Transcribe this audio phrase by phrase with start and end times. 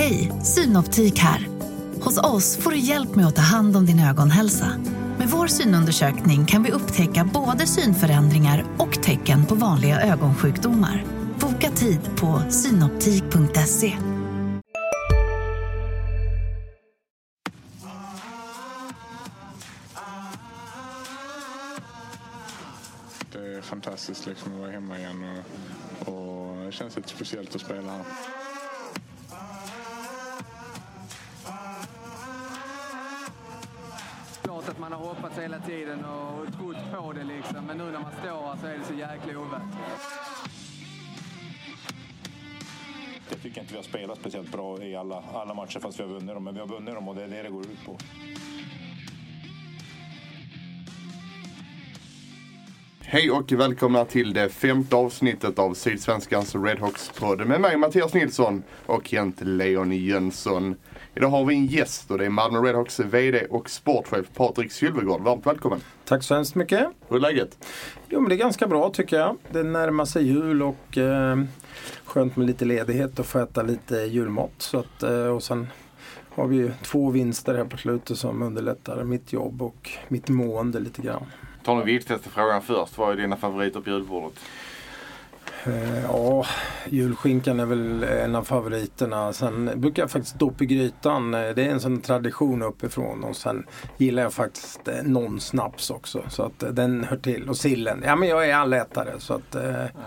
[0.00, 1.48] Hej, Synoptik här.
[2.00, 4.72] Hos oss får du hjälp med att ta hand om din ögonhälsa.
[5.18, 11.04] Med vår synundersökning kan vi upptäcka både synförändringar och tecken på vanliga ögonsjukdomar.
[11.40, 13.96] Boka tid på synoptik.se.
[23.32, 25.24] Det är fantastiskt liksom att vara hemma igen
[26.04, 28.49] och, och det känns lite speciellt att spela här.
[34.60, 37.66] Klart att man har hoppats hela tiden och trott på det liksom.
[37.66, 39.62] Men nu när man står här så är det så jäkla ovärt.
[43.30, 46.10] Jag tycker inte vi har spelat speciellt bra i alla, alla matcher fast vi har
[46.10, 46.44] vunnit dem.
[46.44, 47.98] Men vi har vunnit dem och det är det det går ut på.
[53.12, 59.06] Hej och välkomna till det femte avsnittet av Sydsvenskans Redhawks-podd med mig Mattias Nilsson och
[59.06, 60.76] Kent Leon Jönsson.
[61.14, 65.20] Idag har vi en gäst och det är Malmö Redhawks VD och sportchef Patrik Sylvegård.
[65.20, 65.80] Varmt välkommen!
[66.04, 66.88] Tack så hemskt mycket.
[67.08, 67.66] Hur är läget?
[68.08, 69.36] Jo men det är ganska bra tycker jag.
[69.50, 71.38] Det närmar sig jul och eh,
[72.04, 74.52] skönt med lite ledighet och få äta lite julmat.
[74.58, 75.66] Så att, eh, och sen
[76.28, 80.80] har vi ju två vinster här på slutet som underlättar mitt jobb och mitt mående
[80.80, 81.26] lite grann.
[81.62, 82.98] Ta den viktigaste frågan först.
[82.98, 84.38] Vad är dina favoriter på julbordet?
[85.64, 86.46] Eh, ja,
[86.88, 89.32] julskinkan är väl en av favoriterna.
[89.32, 91.34] Sen brukar jag faktiskt dopp i grytan.
[91.34, 93.24] Eh, Det är en sån tradition uppifrån.
[93.24, 93.66] Och sen
[93.96, 96.22] gillar jag faktiskt eh, någon snaps också.
[96.28, 97.48] Så att den hör till.
[97.48, 98.02] Och sillen.
[98.06, 99.12] Ja men jag är allätare.
[99.18, 99.56] Så att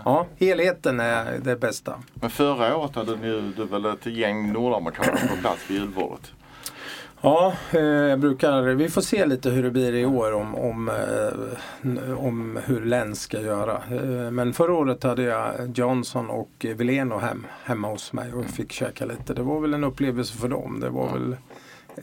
[0.04, 1.94] ja, helheten är det bästa.
[2.14, 6.32] Men förra året hade ni du väl ett gäng nordamerikaner på plats vid julbordet?
[7.24, 10.88] Ja, eh, jag brukar, vi får se lite hur det blir i år om, om,
[10.88, 13.82] eh, om hur Len ska göra.
[13.90, 18.72] Eh, men förra året hade jag Johnson och Veleno hem, hemma hos mig och fick
[18.72, 19.34] käka lite.
[19.34, 20.80] Det var väl en upplevelse för dem.
[20.80, 21.36] Det var väl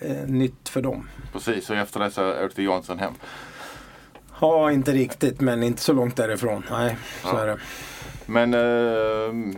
[0.02, 1.08] eh, nytt för dem.
[1.34, 3.14] Precis, och efter det så åkte Jansson hem.
[4.42, 6.64] Ja, inte riktigt men inte så långt därifrån.
[6.72, 7.40] Nej, så Ja.
[7.42, 7.58] är det.
[8.26, 9.56] Men eh,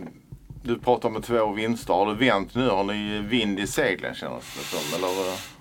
[0.62, 1.94] du pratar om två vinster.
[1.94, 2.68] Har du vänt nu?
[2.68, 4.98] Har ni vind i seglen känns det som?
[4.98, 5.53] Eller?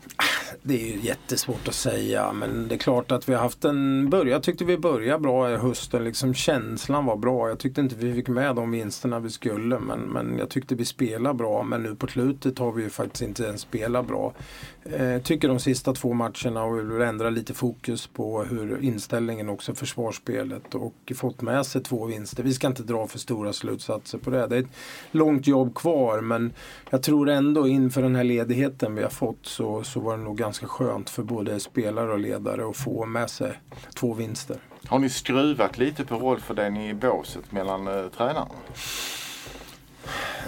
[0.62, 4.10] Det är ju jättesvårt att säga men det är klart att vi har haft en
[4.10, 4.32] början.
[4.32, 6.04] Jag tyckte vi började bra i hösten.
[6.04, 7.50] Liksom känslan var bra.
[7.50, 10.86] Jag tyckte inte vi fick med de vinsterna vi skulle men, men jag tyckte vi
[10.86, 11.64] spelade bra.
[11.64, 14.34] Men nu på slutet har vi ju faktiskt inte ens spelat bra.
[14.86, 19.76] Eh, tycker de sista två matcherna och vill ändra lite fokus på hur inställningen också
[19.76, 22.44] försvarsspelet och fått med sig två vinster.
[22.44, 24.48] Vi ska inte dra för stora slutsatser på det.
[24.48, 24.76] Det är ett
[25.12, 26.54] långt jobb kvar men
[26.90, 30.38] jag tror ändå inför den här ledigheten vi har fått så, så var det nog
[30.38, 33.60] ganska skönt för både spelare och ledare att få med sig
[33.96, 34.58] två vinster.
[34.88, 38.48] Har ni skruvat lite på rollfördelningen i båset mellan eh, tränarna?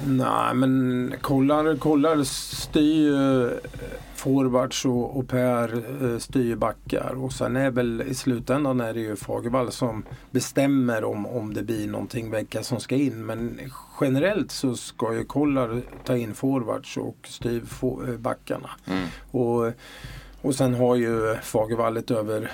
[0.08, 3.50] Nej men kollar, kollar styr ju
[4.16, 9.00] forwards och, och Per eh, styr backar och sen är väl i slutändan är det
[9.00, 13.60] ju Fagervall som bestämmer om, om det blir någonting vilka som ska in men
[14.02, 18.70] generellt så ska ju Kollar ta in forwards och styr eh, backarna.
[18.86, 19.08] Mm.
[19.32, 19.72] Och,
[20.42, 22.52] och sen har ju Fagervall ett över,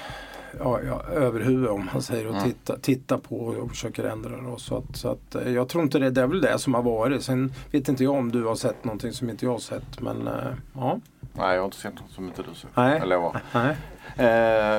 [0.59, 2.43] ja, ja, överhuvud om man säger och Mm.
[2.43, 4.59] titta, titta på och försöker ändra det.
[4.59, 6.81] Så att, så att, eh, jag tror inte det, det är väl det som har
[6.83, 7.23] varit.
[7.23, 9.99] Sen vet inte jag om du har sett någonting som inte jag har sett.
[10.01, 10.33] Men eh,
[10.75, 10.99] ja.
[11.33, 12.69] Nej, jag har inte sett något som inte du sett.
[12.75, 12.97] Nej.
[12.99, 13.41] Jag lovar.
[13.53, 13.75] Nej.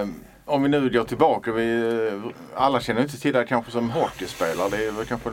[0.03, 0.09] Eh,
[0.45, 1.53] om vi nu går tillbaka.
[1.53, 4.69] Vi, eh, alla känner inte till dig kanske som hockeyspelare.
[4.71, 5.31] Det är väl kanske,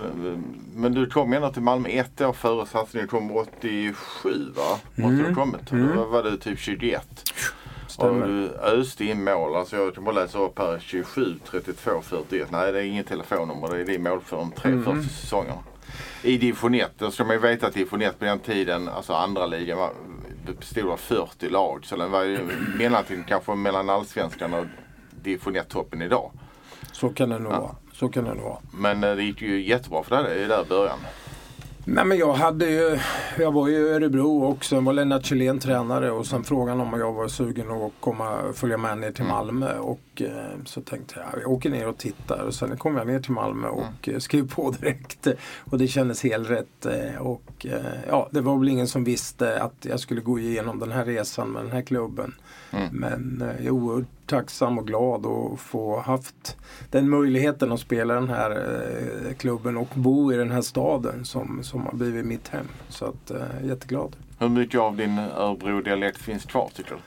[0.75, 3.05] men du kom ändå till Malmö ett år före satsningen.
[3.07, 4.79] Du kom 87 va?
[4.95, 5.69] Måste du ha kommit.
[5.95, 7.31] Då var du typ 21.
[7.99, 8.27] Och Stämmer.
[8.27, 8.49] du
[8.79, 9.55] öste in mål.
[9.55, 12.51] Alltså jag kan bara läsa upp här 27, 32, 41.
[12.51, 13.67] Nej det är inget telefonnummer.
[13.69, 15.57] Det är din mål för de tre första säsongerna.
[16.23, 19.13] I division 1, då ska man ju veta att division 1 på den tiden, alltså
[19.13, 19.89] andra ligan
[20.59, 21.85] bestod av 40 lag.
[21.85, 22.39] Så den var ju
[22.77, 24.65] mellantiden kanske mellan allsvenskan och
[25.23, 26.31] division 1-toppen idag.
[26.91, 27.59] Så kan det nog Ja.
[27.59, 27.75] vara.
[27.93, 28.57] Så kan det nog vara.
[28.73, 30.99] Men eh, det gick ju jättebra för dig i början.
[31.85, 32.99] Nej men jag hade ju,
[33.39, 36.99] jag var ju i Örebro och sen var Lennart Kjellén tränare och sen frågan om
[36.99, 39.77] jag var sugen att komma, följa med ner till Malmö.
[39.77, 42.43] Och eh, så tänkte jag, jag åker ner och tittar.
[42.43, 45.27] Och sen kom jag ner till Malmö och eh, skrev på direkt.
[45.59, 47.65] Och det kändes helt rätt eh, och
[48.07, 51.51] ja, det var väl ingen som visste att jag skulle gå igenom den här resan
[51.51, 52.33] med den här klubben.
[52.91, 56.57] Men eh, jag är oerhört tacksam och glad att få haft
[56.89, 61.63] den möjligheten att spela den här eh, klubben och bo i den här staden som,
[61.63, 62.67] som har blivit mitt hem.
[62.89, 64.15] Så att, eh, jätteglad.
[64.39, 66.97] Hur mycket av din Örebro-dialekt finns kvar tycker du?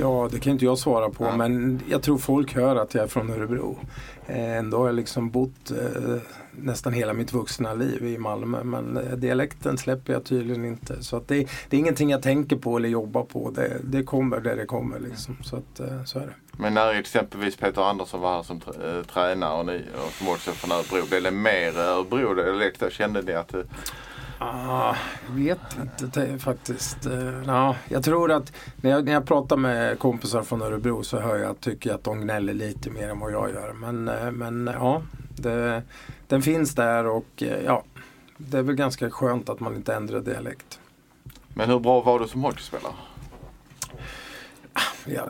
[0.00, 1.24] Ja, det kan inte jag svara på.
[1.24, 1.36] Ja.
[1.36, 3.78] Men jag tror folk hör att jag är från Örebro.
[4.26, 6.16] Eh, ändå har jag liksom bott eh,
[6.50, 8.64] nästan hela mitt vuxna liv i Malmö.
[8.64, 11.02] Men eh, dialekten släpper jag tydligen inte.
[11.02, 13.50] Så att det, det är ingenting jag tänker på eller jobbar på.
[13.50, 14.98] Det, det kommer där det kommer.
[14.98, 15.36] Liksom.
[15.42, 16.34] Så, att, eh, så är det.
[16.58, 20.50] Men när exempelvis Peter Andersson var här som trä- tränare och, ni, och som också
[20.50, 21.08] är från Örebro.
[21.08, 22.82] Blev det mer Örebro dialekt?
[22.92, 23.54] Kände ni att
[24.38, 24.96] Ah,
[25.26, 27.06] jag vet inte det, faktiskt.
[27.06, 31.20] Eh, ja, jag tror att när jag, när jag pratar med kompisar från Örebro så
[31.20, 33.72] hör jag, tycker jag att de gnäller lite mer än vad jag gör.
[33.72, 35.02] Men, eh, men ja,
[35.36, 35.82] det,
[36.28, 37.84] den finns där och eh, ja,
[38.36, 40.80] det är väl ganska skönt att man inte ändrar dialekt.
[41.48, 42.92] Men hur bra var du som hockeyspelare?
[45.04, 45.28] Jag,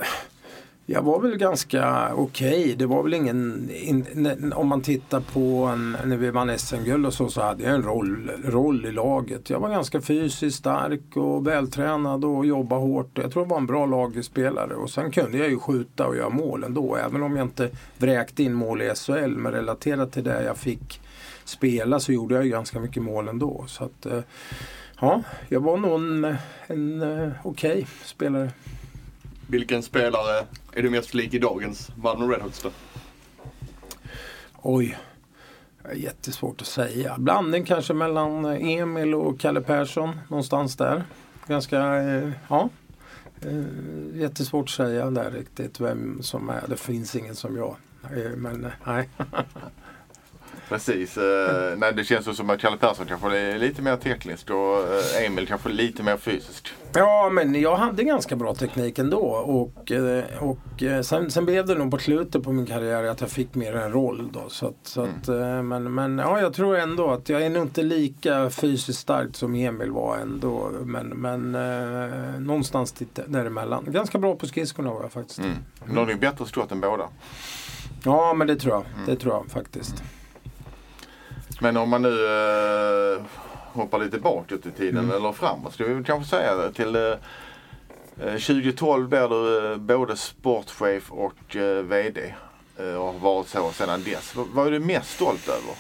[0.87, 2.75] jag var väl ganska okej.
[2.79, 7.15] Det var väl ingen, in, om man tittar på en, när vi vann SM-guld och
[7.15, 9.51] så, så hade jag en roll, roll i laget.
[9.51, 13.19] Jag var ganska fysiskt stark och vältränad och jobbade hårt.
[13.19, 16.31] Jag tror jag var en bra lagspelare och sen kunde jag ju skjuta och göra
[16.31, 16.97] mål ändå.
[16.97, 19.37] Även om jag inte vräkte in mål i SHL.
[19.37, 21.01] Men relaterat till det jag fick
[21.45, 23.65] spela så gjorde jag ju ganska mycket mål ändå.
[23.67, 24.21] Så att, eh,
[25.01, 26.25] ja, jag var nog en,
[26.67, 28.51] en okej okej spelare.
[29.49, 32.71] Vilken spelare är du mest lik i dagens Malmö Redhawks då?
[34.63, 34.99] Oj,
[35.83, 37.15] det är jättesvårt att säga.
[37.19, 40.21] Blandning kanske mellan eh, Emil och Kalle Persson.
[40.29, 41.05] Någonstans där.
[41.47, 42.69] Ganska, eh, ja.
[43.43, 46.65] Eh, jättesvårt att säga där riktigt vem som är.
[46.69, 47.77] Det finns ingen som jag.
[48.37, 49.09] Men nej.
[50.75, 51.17] Precis.
[51.17, 54.79] Eh, nej, det känns ju som att Kalle Persson kanske är lite mer tekniskt och
[54.79, 56.69] eh, Emil kanske lite mer fysiskt.
[56.95, 59.21] Ja, men jag hade ganska bra teknik ändå.
[59.29, 63.31] Och, eh, och sen, sen blev det nog på slutet på min karriär att jag
[63.31, 64.49] fick mer en roll då.
[64.49, 67.63] Så att, så att, eh, men, men ja, jag tror ändå att jag är nog
[67.63, 70.71] inte lika fysiskt stark som Emil var ändå.
[70.85, 72.95] Men, men eh, någonstans
[73.27, 73.85] däremellan.
[73.89, 75.39] Ganska bra på skridskorna var jag faktiskt.
[75.39, 75.97] Mm.
[75.97, 77.09] Har ni bättre skott än båda.
[78.05, 78.85] Ja, men det tror jag.
[79.07, 80.03] Det tror jag faktiskt.
[81.61, 83.23] Men om man nu eh,
[83.73, 85.75] hoppar lite bakåt i tiden eller framåt.
[85.75, 86.73] Ska vi kanske säga det.
[86.73, 87.13] Till eh,
[88.21, 92.35] eh, 2012 blir du eh, både sportchef och eh, VD.
[92.77, 94.35] Eh, och har varit så sedan dess.
[94.35, 95.75] Vad är du mest stolt över?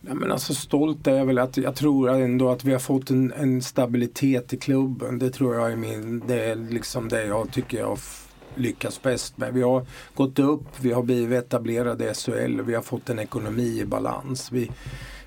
[0.00, 3.10] Ja, men alltså stolt är jag väl att jag tror ändå att vi har fått
[3.10, 5.18] en, en stabilitet i klubben.
[5.18, 7.98] Det tror jag är min, det är liksom det jag tycker jag
[8.54, 9.54] lyckas bäst med.
[9.54, 13.18] Vi har gått upp, vi har blivit etablerade i SHL och vi har fått en
[13.18, 14.52] ekonomi i balans.
[14.52, 14.70] Vi,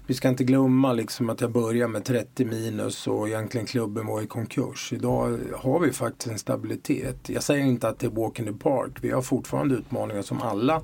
[0.07, 4.22] vi ska inte glömma liksom att jag började med 30 minus och egentligen klubben var
[4.22, 4.94] i konkurs.
[4.94, 7.30] Idag har vi faktiskt en stabilitet.
[7.30, 8.92] Jag säger inte att det är walk in the park.
[9.01, 10.81] Vi har fortfarande utmaningar som alla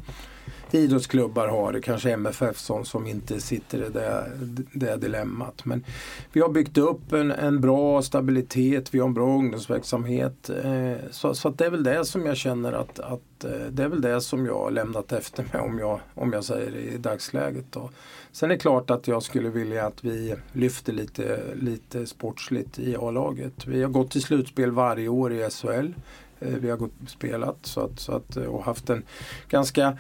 [0.74, 4.32] idrottsklubbar har det, kanske MFF som, som inte sitter i det,
[4.74, 5.66] det dilemmat.
[5.66, 5.86] Men
[6.32, 10.50] vi har byggt upp en, en bra stabilitet, vi har en bra ungdomsverksamhet.
[10.50, 13.84] Eh, så så att det är väl det som jag känner att, att eh, det
[13.84, 16.82] är väl det som jag har lämnat efter mig om jag, om jag säger det
[16.82, 17.66] i dagsläget.
[17.70, 17.90] Då.
[18.32, 22.96] Sen är det klart att jag skulle vilja att vi lyfter lite, lite sportsligt i
[22.96, 23.68] A-laget.
[23.68, 25.94] Vi har gått till slutspel varje år i SHL.
[26.40, 29.04] Eh, vi har gått spelat så att, så att, och haft en
[29.50, 29.98] ganska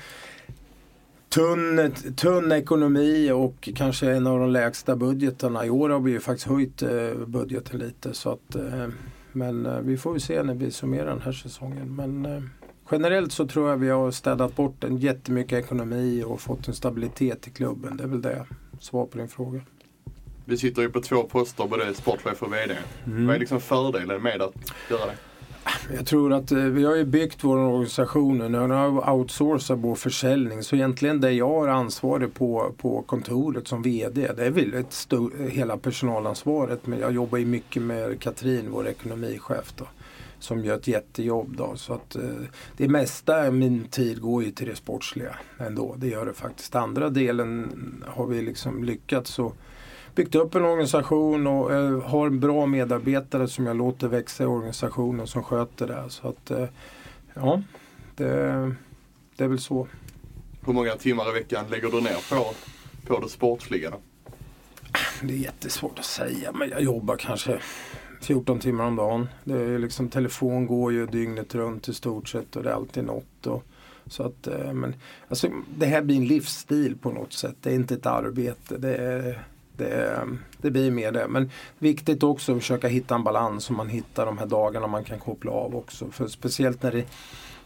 [1.31, 5.66] tunn, tunn ekonomi och kanske en av de lägsta budgetarna.
[5.66, 8.13] I år har vi ju faktiskt höjt eh, budgeten lite.
[8.13, 8.88] Så att, eh,
[9.31, 11.95] men eh, vi får väl se när vi summerar den här säsongen.
[11.95, 12.50] Men
[12.92, 17.48] generellt så tror jag vi har städat bort en jättemycket ekonomi och fått en stabilitet
[17.48, 17.98] i klubben.
[17.98, 18.45] Det är väl det.
[18.80, 19.62] Svar på din fråga.
[20.45, 22.78] Du sitter ju på två poster, både sportchef och VD.
[23.04, 24.56] Vad är liksom fördelen med att
[24.90, 25.31] göra det?
[25.95, 28.49] Jag tror att eh, vi har ju byggt vår organisation nu.
[28.49, 30.63] Nu har vi outsourcat vår försäljning.
[30.63, 34.31] Så egentligen det jag har ansvarig på, på kontoret som VD.
[34.35, 36.87] Det är väl ett stort, hela personalansvaret.
[36.87, 39.73] Men jag jobbar ju mycket med Katrin, vår ekonomichef.
[39.77, 39.87] Då,
[40.39, 41.57] som gör ett jättejobb.
[41.57, 42.21] Då, så att, eh,
[42.77, 45.95] det mesta av min tid går ju till det sportsliga ändå.
[45.97, 46.75] Det gör det faktiskt.
[46.75, 47.71] Andra delen
[48.07, 49.53] har vi liksom lyckats att
[50.15, 55.27] byggt upp en organisation och eh, har bra medarbetare som jag låter växa i organisationen
[55.27, 56.03] som sköter det.
[56.09, 56.65] Så att, eh,
[57.33, 57.61] ja,
[58.15, 58.75] det,
[59.35, 59.87] det är väl så.
[60.65, 62.53] Hur många timmar i veckan lägger du ner på,
[63.07, 63.91] på det sportsliga?
[65.21, 67.59] Det är jättesvårt att säga men jag jobbar kanske
[68.21, 69.27] 14 timmar om dagen.
[69.44, 73.03] Det är liksom, telefon går ju dygnet runt i stort sett och det är alltid
[73.03, 73.47] något.
[73.47, 73.63] Och,
[74.06, 74.95] så att, eh, men,
[75.27, 77.56] alltså, det här blir en livsstil på något sätt.
[77.61, 78.77] Det är inte ett arbete.
[78.77, 79.44] Det, är,
[79.81, 81.28] det, det blir mer det.
[81.28, 85.04] Men viktigt också att försöka hitta en balans så man hittar de här dagarna man
[85.04, 86.11] kan koppla av också.
[86.11, 87.06] För speciellt när det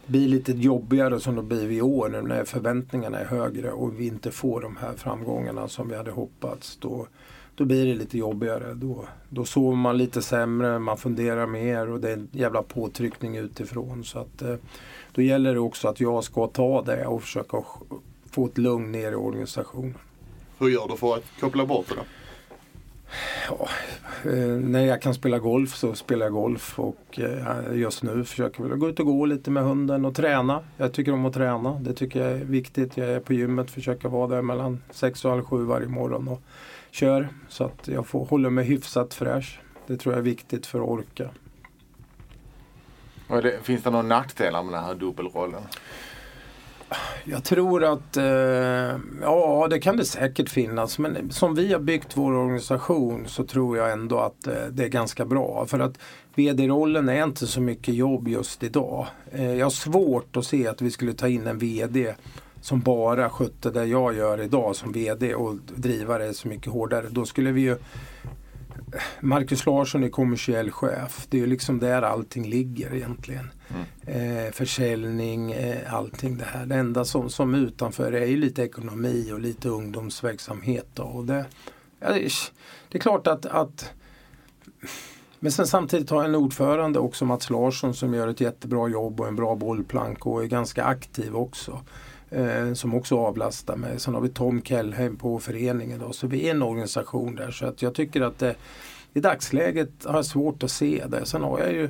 [0.06, 4.06] blir lite jobbigare som det blir i år nu när förväntningarna är högre och vi
[4.06, 6.76] inte får de här framgångarna som vi hade hoppats.
[6.80, 7.06] Då,
[7.54, 8.74] då blir det lite jobbigare.
[8.74, 13.36] Då, då sover man lite sämre, man funderar mer och det är en jävla påtryckning
[13.36, 14.04] utifrån.
[14.04, 14.54] Så att, eh,
[15.12, 17.62] då gäller det också att jag ska ta det och försöka
[18.30, 19.94] få ett lugn ner i organisationen.
[20.58, 22.02] Hur gör du för att koppla bort det då?
[23.48, 23.68] Ja,
[24.30, 28.64] eh, när jag kan spela golf så spelar jag golf och eh, just nu försöker
[28.64, 30.62] jag gå ut och gå lite med hunden och träna.
[30.76, 31.78] Jag tycker om att träna.
[31.80, 32.96] Det tycker jag är viktigt.
[32.96, 36.42] Jag är på gymmet, försöker vara där mellan sex och halv sju varje morgon och
[36.90, 39.60] kör så att jag får hålla mig hyfsat fräsch.
[39.86, 41.30] Det tror jag är viktigt för att orka.
[43.28, 45.62] Det, finns det några nackdelar med den här dubbelrollen?
[47.24, 50.98] Jag tror att, eh, ja det kan det säkert finnas.
[50.98, 54.88] Men som vi har byggt vår organisation så tror jag ändå att eh, det är
[54.88, 55.66] ganska bra.
[55.66, 55.98] För att
[56.34, 59.06] VD-rollen är inte så mycket jobb just idag.
[59.32, 62.14] Eh, jag har svårt att se att vi skulle ta in en VD
[62.60, 67.06] som bara skötte det jag gör idag som VD och driva det så mycket hårdare.
[67.10, 67.76] Då skulle vi ju
[69.20, 71.26] Marcus Larsson är kommersiell chef.
[71.30, 73.50] Det är ju liksom där allting ligger egentligen.
[73.68, 74.46] Mm.
[74.46, 76.66] Eh, försäljning, eh, allting det här.
[76.66, 80.86] Det enda som, som utanför är ju lite ekonomi och lite ungdomsverksamhet.
[80.94, 81.02] Då.
[81.02, 81.46] Och det,
[82.00, 82.12] ja,
[82.88, 83.92] det är klart att, att
[85.40, 89.20] men sen samtidigt har jag en ordförande också, Mats Larsson, som gör ett jättebra jobb
[89.20, 91.80] och en bra bollplank och är ganska aktiv också.
[92.30, 94.00] Eh, som också avlastar mig.
[94.00, 95.98] Sen har vi Tom Kellheim på föreningen.
[95.98, 97.50] Då, så vi är en organisation där.
[97.50, 98.54] Så att jag tycker att det,
[99.14, 101.26] i dagsläget har jag svårt att se det.
[101.26, 101.88] Sen har jag ju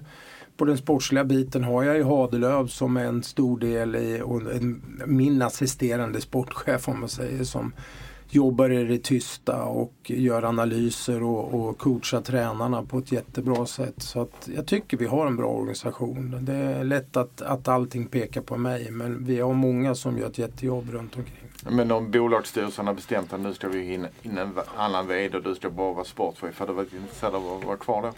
[0.57, 4.53] på den sportsliga biten har jag ju Hadelöv som är en stor del i och
[4.53, 7.73] en, min assisterande sportchef om man säger som
[8.35, 13.95] jobbar i det tysta och gör analyser och, och coachar tränarna på ett jättebra sätt.
[13.97, 16.39] Så att jag tycker vi har en bra organisation.
[16.41, 20.27] Det är lätt att, att allting pekar på mig men vi har många som gör
[20.27, 21.47] ett jättejobb runt omkring.
[21.71, 25.43] Men om bolagsstyrelsen har bestämt att nu ska vi in, in en annan VD och
[25.43, 26.59] du ska bara vara sportchef.
[26.59, 28.13] Hade du varit intresserad av att vara kvar då?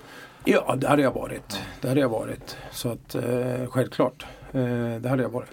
[0.44, 1.62] Ja, det hade jag varit.
[1.80, 2.56] Det hade jag varit.
[2.70, 4.26] Så att eh, självklart.
[4.52, 5.50] Eh, det hade jag varit.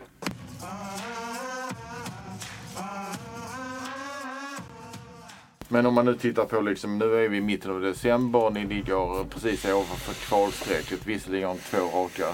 [5.67, 8.49] Men om man nu tittar på liksom, nu är vi i mitten av december.
[8.49, 11.07] Ni ligger precis ovanför kvalstrecket.
[11.07, 12.33] Visserligen två raka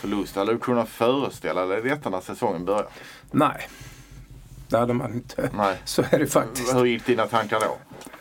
[0.00, 0.40] förluster.
[0.40, 2.86] Hade du kunnat föreställa dig detta när säsongen börjar?
[3.30, 3.68] Nej,
[4.68, 5.50] det hade man inte.
[5.56, 5.76] Nej.
[5.84, 6.74] Så är det faktiskt.
[6.74, 7.76] Hur gick dina tankar då?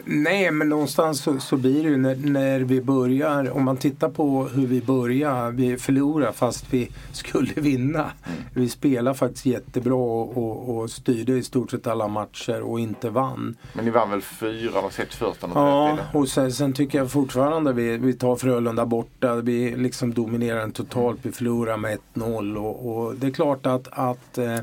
[0.09, 3.51] Nej, men någonstans så, så blir det ju när, när, vi börjar.
[3.57, 5.51] Om man tittar på hur vi börjar.
[5.51, 7.99] Vi förlorar fast vi skulle vinna.
[7.99, 8.39] Mm.
[8.53, 13.09] Vi spelar faktiskt jättebra och, och, och, styrde i stort sett alla matcher och inte
[13.09, 13.55] vann.
[13.73, 15.49] Men ni vann väl fyra och sex första?
[15.53, 19.35] Ja, och sen, sen, tycker jag fortfarande vi, vi tar Frölunda borta.
[19.35, 21.19] Vi liksom dominerar den totalt.
[21.21, 24.59] Vi förlorar med 1-0 och, och, det är klart att, att eh,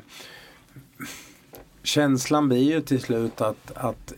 [1.84, 4.12] känslan blir ju till slut att, att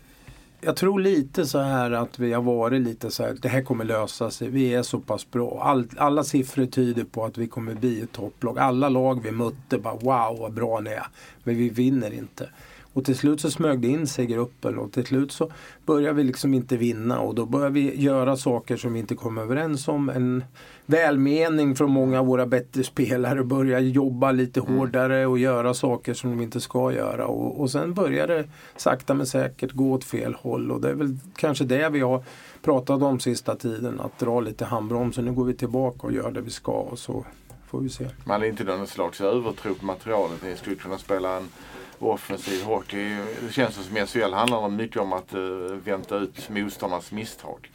[0.61, 3.85] jag tror lite så här att vi har varit lite så här, det här kommer
[3.85, 4.49] lösa sig.
[4.49, 5.63] Vi är så pass bra.
[5.63, 8.59] All, alla siffror tyder på att vi kommer bli ett topplag.
[8.59, 11.07] Alla lag vi mötte bara wow vad bra ni är.
[11.45, 12.49] Men vi vinner inte.
[12.97, 15.51] Och till slut så smög det in sig i gruppen och till slut så
[15.87, 19.43] börjar vi liksom inte vinna och då börjar vi göra saker som vi inte kommer
[19.43, 20.09] överens om.
[20.09, 20.45] En
[20.87, 24.75] välmening från många av våra bättre spelare börja jobba lite mm.
[24.75, 27.27] hårdare och göra saker som de inte ska göra.
[27.27, 28.45] Och, och sen börjar det
[28.77, 32.25] sakta men säkert gå åt fel håll och det är väl kanske det vi har
[32.63, 34.01] pratat om sista tiden.
[34.01, 35.25] Att dra lite handbromsen.
[35.25, 37.25] Nu går vi tillbaka och gör det vi ska och så
[37.67, 38.07] får vi se.
[38.25, 40.43] Man är inte någon slags övertro på materialet.
[40.43, 41.49] Ni skulle kunna spela en
[41.99, 43.17] offensiv hockey.
[43.47, 47.71] Det känns som i SHL handlar det mycket om att uh, vänta ut motståndarnas misstag.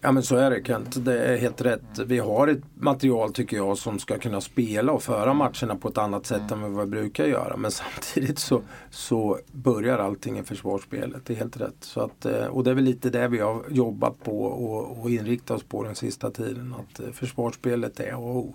[0.00, 1.98] Ja men så är det Kent, det är helt rätt.
[2.06, 5.98] Vi har ett material tycker jag som ska kunna spela och föra matcherna på ett
[5.98, 6.64] annat sätt mm.
[6.64, 7.56] än vad vi brukar göra.
[7.56, 11.76] Men samtidigt så, så börjar allting i försvarsspelet, det är helt rätt.
[11.80, 15.10] Så att, eh, och det är väl lite det vi har jobbat på och, och
[15.10, 16.74] inriktat oss på den sista tiden.
[16.78, 18.54] Att eh, försvarsspelet är A och O.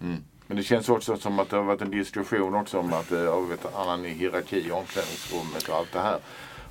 [0.00, 0.16] Mm.
[0.46, 3.40] Men det känns också som att det har varit en diskussion också om att har
[3.40, 6.18] varit en annan hierarki i omklädningsrummet och allt det här.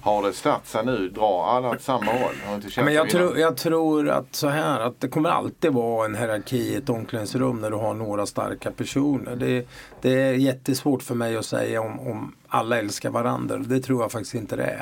[0.06, 1.10] Har det satt sig nu?
[1.10, 2.36] Drar alla åt samma håll?
[2.46, 6.06] Har inte Men jag, tro, jag tror att så här att det kommer alltid vara
[6.06, 9.36] en hierarki i ett omklädningsrum när du har några starka personer.
[9.36, 9.68] Det,
[10.02, 13.58] det är jättesvårt för mig att säga om, om alla älskar varandra.
[13.58, 14.80] Det tror jag faktiskt inte det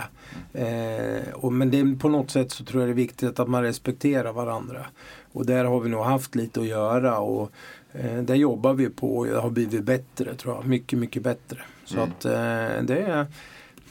[0.54, 1.18] är.
[1.18, 3.64] Eh, och, men det, på något sätt så tror jag det är viktigt att man
[3.64, 4.86] respekterar varandra.
[5.32, 7.18] Och där har vi nog haft lite att göra.
[7.18, 7.52] Och,
[7.83, 7.83] Eh,
[8.24, 10.66] det jobbar vi på och har blivit bättre tror jag.
[10.66, 11.58] Mycket, mycket bättre.
[11.86, 12.10] Så mm.
[12.10, 13.26] att eh, det är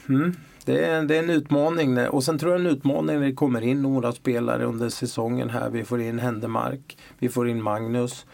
[0.08, 1.98] mm, det är, det är en utmaning.
[1.98, 5.70] Och sen tror jag en utmaning när det kommer in några spelare under säsongen här.
[5.70, 8.26] Vi får in Händemark, vi får in Magnus.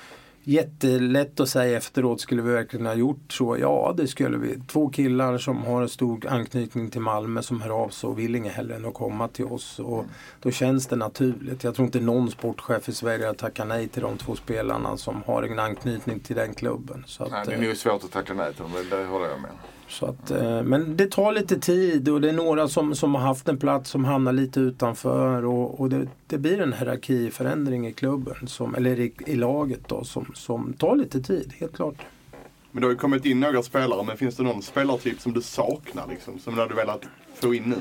[0.49, 3.59] Jättelätt att säga efteråt, skulle vi verkligen ha gjort så?
[3.59, 4.61] Ja, det skulle vi.
[4.67, 8.35] Två killar som har en stor anknytning till Malmö som hör av sig och vill
[8.35, 9.79] inget hellre än att komma till oss.
[9.79, 10.05] Och
[10.41, 11.65] då känns det naturligt.
[11.65, 15.23] Jag tror inte någon sportchef i Sverige har tackat nej till de två spelarna som
[15.27, 17.05] har en anknytning till den klubben.
[17.07, 19.29] Så att, Nej, det är eh, nog svårt att tacka nej till dem, det håller
[19.29, 19.51] jag med
[19.89, 23.23] så att, eh, men det tar lite tid och det är några som, som har
[23.23, 27.93] haft en plats som hamnar lite utanför och, och det, det blir en hierarkiförändring i
[27.93, 31.97] klubben, som, eller i, i laget då, som, som tar lite tid, helt klart.
[32.73, 35.43] Men det har ju kommit in några spelare, men finns det någon spelartyp som du
[35.43, 36.39] saknar liksom?
[36.39, 37.03] Som du hade velat
[37.35, 37.77] få in nu?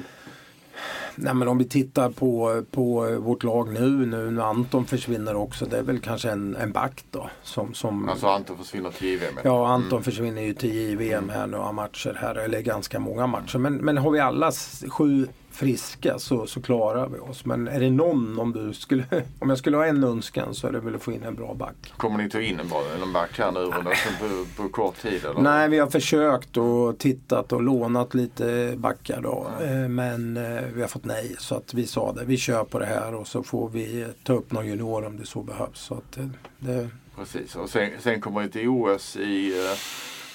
[1.15, 5.65] Nej, men om vi tittar på, på vårt lag nu, nu när Anton försvinner också,
[5.65, 7.29] det är väl kanske en, en back då.
[7.43, 9.39] Som, som, Alltså Anton försvinner till JVM.
[9.43, 13.57] Ja, Anton försvinner ju till JVM här några matcher här, eller ganska många matcher.
[13.57, 14.51] Men, men har vi alla
[14.89, 17.45] sju friska så, så klarar vi oss.
[17.45, 19.05] Men är det någon, om, du skulle,
[19.39, 21.53] om jag skulle ha en önskan så är det väl att få in en bra
[21.53, 21.75] back.
[21.97, 23.71] Kommer ni ta in en, bra, en back här nu
[24.19, 25.25] på, på kort tid?
[25.25, 25.41] Eller?
[25.41, 29.47] Nej, vi har försökt och tittat och lånat lite backar då.
[29.61, 31.35] Eh, Men eh, vi har fått nej.
[31.39, 34.33] Så att vi sa det, vi kör på det här och så får vi ta
[34.33, 35.79] upp någon junior om det så behövs.
[35.79, 36.25] Så att eh,
[36.59, 39.53] det, Precis, och sen, sen kommer det till OS i,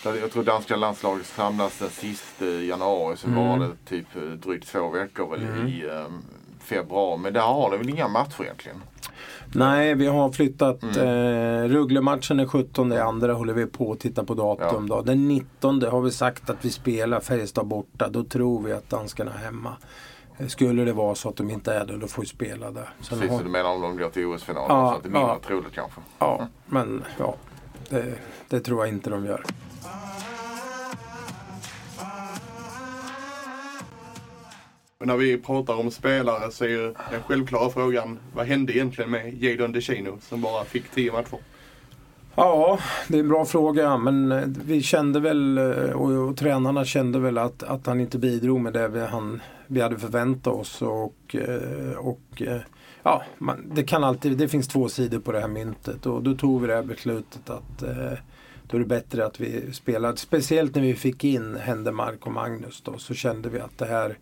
[0.05, 3.17] jag tror danska landslaget samlas den sista januari.
[3.17, 3.49] Så Mm.
[3.49, 6.05] var det typ eh, drygt två veckor väl i eh,
[6.61, 7.19] februari.
[7.19, 8.83] Men där har ni väl inga matcher egentligen?
[9.55, 10.83] Nej, vi har flyttat.
[10.83, 10.97] Mm.
[10.97, 14.89] Eh, Rögle-matchen är 17 andra håller vi på att titta på datum.
[14.89, 15.03] Då.
[15.03, 18.09] Den 19 har vi sagt att vi spelar Färjestad borta.
[18.09, 19.77] Då tror vi att danskarna är hemma.
[20.39, 22.89] Eh, Skulle det vara så att de inte är det, då får vi spela där.
[23.01, 24.77] Sen Precis, har- du menar om de går till OS-finalen?
[24.77, 25.39] Ja, så att det är mindre ja.
[25.47, 26.01] troligt kanske?
[26.19, 27.35] Ja, men ja.
[27.89, 28.15] Det,
[28.49, 29.45] det tror jag inte de gör.
[35.03, 39.11] Och när vi pratar om spelare så är ju den självklara frågan, vad hände egentligen
[39.11, 41.39] med Jadon DeChino som bara fick 10 matcher?
[42.35, 42.79] Ja,
[43.09, 43.97] det är en bra fråga.
[43.97, 48.19] Men eh, vi kände väl eh, och, och tränarna kände väl att, att han inte
[48.19, 50.83] bidrog med det vi, han, vi hade förväntat oss.
[50.83, 52.43] Och, eh, och
[53.03, 56.07] ja, man, det, kan alltid, det finns två sidor på det här myntet.
[56.07, 57.85] Och då tog vi det här beslutet att
[58.67, 60.17] då är det bättre att vi spelar.
[60.17, 64.19] Speciellt när vi fick in Händemark och Magnus då, så kände vi att det här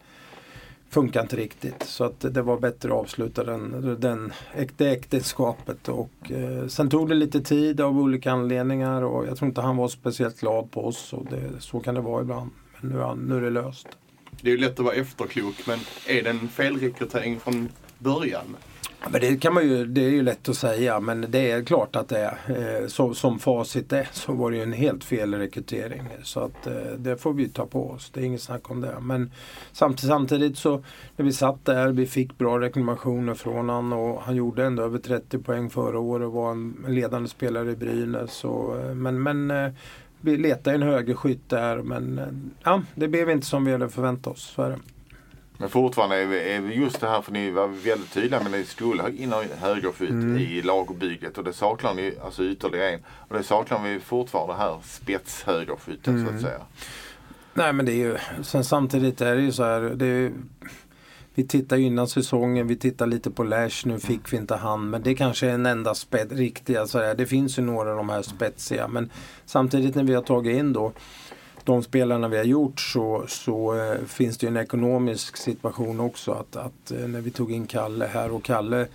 [0.90, 1.82] funkar inte riktigt.
[1.82, 4.32] Så att det var bättre att avsluta den, den,
[4.76, 5.88] det äktenskapet.
[5.88, 9.76] Och, eh, sen tog det lite tid av olika anledningar och jag tror inte han
[9.76, 11.12] var speciellt glad på oss.
[11.12, 12.50] Och det, så kan det vara ibland.
[12.80, 13.88] Men nu, är nu är det löst.
[14.42, 18.56] Det är ju lätt att vara efterklok, men är det en felrekrytering från början?
[19.08, 21.96] Men det, kan man ju, det är ju lätt att säga men det är klart
[21.96, 22.38] att det är.
[22.80, 26.02] Eh, så, som facit är så var det ju en helt fel rekrytering.
[26.22, 28.10] Så att eh, det får vi ta på oss.
[28.14, 28.94] Det är inget snack om det.
[29.00, 29.30] Men
[29.72, 30.82] samtidigt, samtidigt så
[31.16, 34.98] när vi satt där, vi fick bra rekommendationer från han och han gjorde ändå över
[34.98, 38.44] 30 poäng förra året och var en ledande spelare i Brynäs.
[38.44, 39.72] Och, eh, men men eh,
[40.20, 42.26] vi letade en högerskytt där men eh,
[42.62, 44.52] ja, det blev inte som vi hade förväntat oss.
[44.54, 44.74] Så.
[45.60, 48.64] Men fortfarande är vi, just det här, för ni var väldigt tydliga med att ni
[48.64, 50.36] skulle ha in en högerskytt Mm.
[50.38, 53.00] i lagbygget och det saknar ni alltså ytterligare en.
[53.28, 56.34] Och det saknar vi fortfarande här, spetshögerskytten så Mm.
[56.36, 56.60] att säga.
[57.54, 59.80] Nej men det är ju, sen samtidigt är det ju så här.
[59.80, 60.32] Det är,
[61.34, 64.90] vi tittar ju innan säsongen, vi tittar lite på Lash, nu fick vi inte han.
[64.90, 67.14] Men det kanske är en enda spet, riktiga så här.
[67.14, 68.88] Det finns ju några av de här spetsiga.
[68.88, 69.10] Men
[69.46, 70.92] samtidigt när vi har tagit in då
[71.64, 76.32] de spelarna vi har gjort så, så eh, finns det ju en ekonomisk situation också.
[76.32, 78.86] Att, att eh, när vi tog in Kalle här och Kalle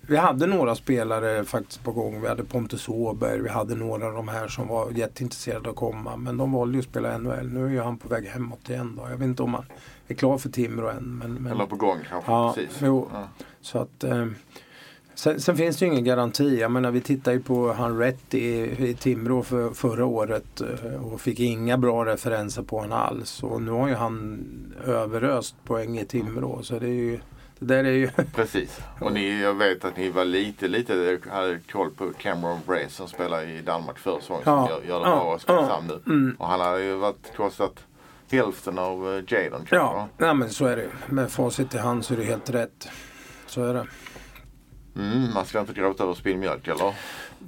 [0.00, 2.20] vi hade några spelare faktiskt på gång.
[2.20, 6.16] Vi hade Pontus Åberg, vi hade några av de här som var jätteintresserade att komma.
[6.16, 7.48] Men de valde ju att spela NHL.
[7.48, 9.10] Nu är ju han på väg hemåt igen då.
[9.10, 9.64] Jag vet inte om han
[10.08, 11.18] är klar för Timrå än.
[11.18, 11.52] Men, men...
[11.52, 12.32] Eller på gång kanske.
[12.32, 12.78] Ja, Precis.
[12.82, 13.08] jo.
[13.12, 13.28] Ja.
[13.60, 14.26] Så att, eh,
[15.14, 16.60] sen, sen finns det ju ingen garanti.
[16.60, 18.48] Jag menar vi tittar ju på han Rätt i,
[18.88, 23.42] i Timrå för, förra året eh, och fick inga bra referenser på honom alls.
[23.42, 24.44] Och nu har ju han
[24.86, 26.62] överöst poäng i Timrå.
[26.62, 27.18] Så det är ju,
[27.58, 28.80] det där är ju Precis.
[29.00, 33.08] Och ni, jag vet att ni var lite, lite, hade koll på Cameron Bray som
[33.08, 34.42] spelar i Danmark förra säsongen.
[34.46, 34.66] Ja.
[34.66, 35.16] Som gör, gör det Ja.
[35.16, 36.12] bra i Oskarshamn nu.
[36.12, 36.36] Mm.
[36.38, 37.74] Och han hade ju varit, kostat
[38.30, 39.66] hälften av uh, Jadon.
[39.70, 40.88] Ja, nej, men så är det.
[41.08, 42.88] Med facit i hand så är det helt rätt.
[43.46, 43.86] Så är det.
[44.96, 46.94] Mm, man ska inte gråta över spilld mjölk eller?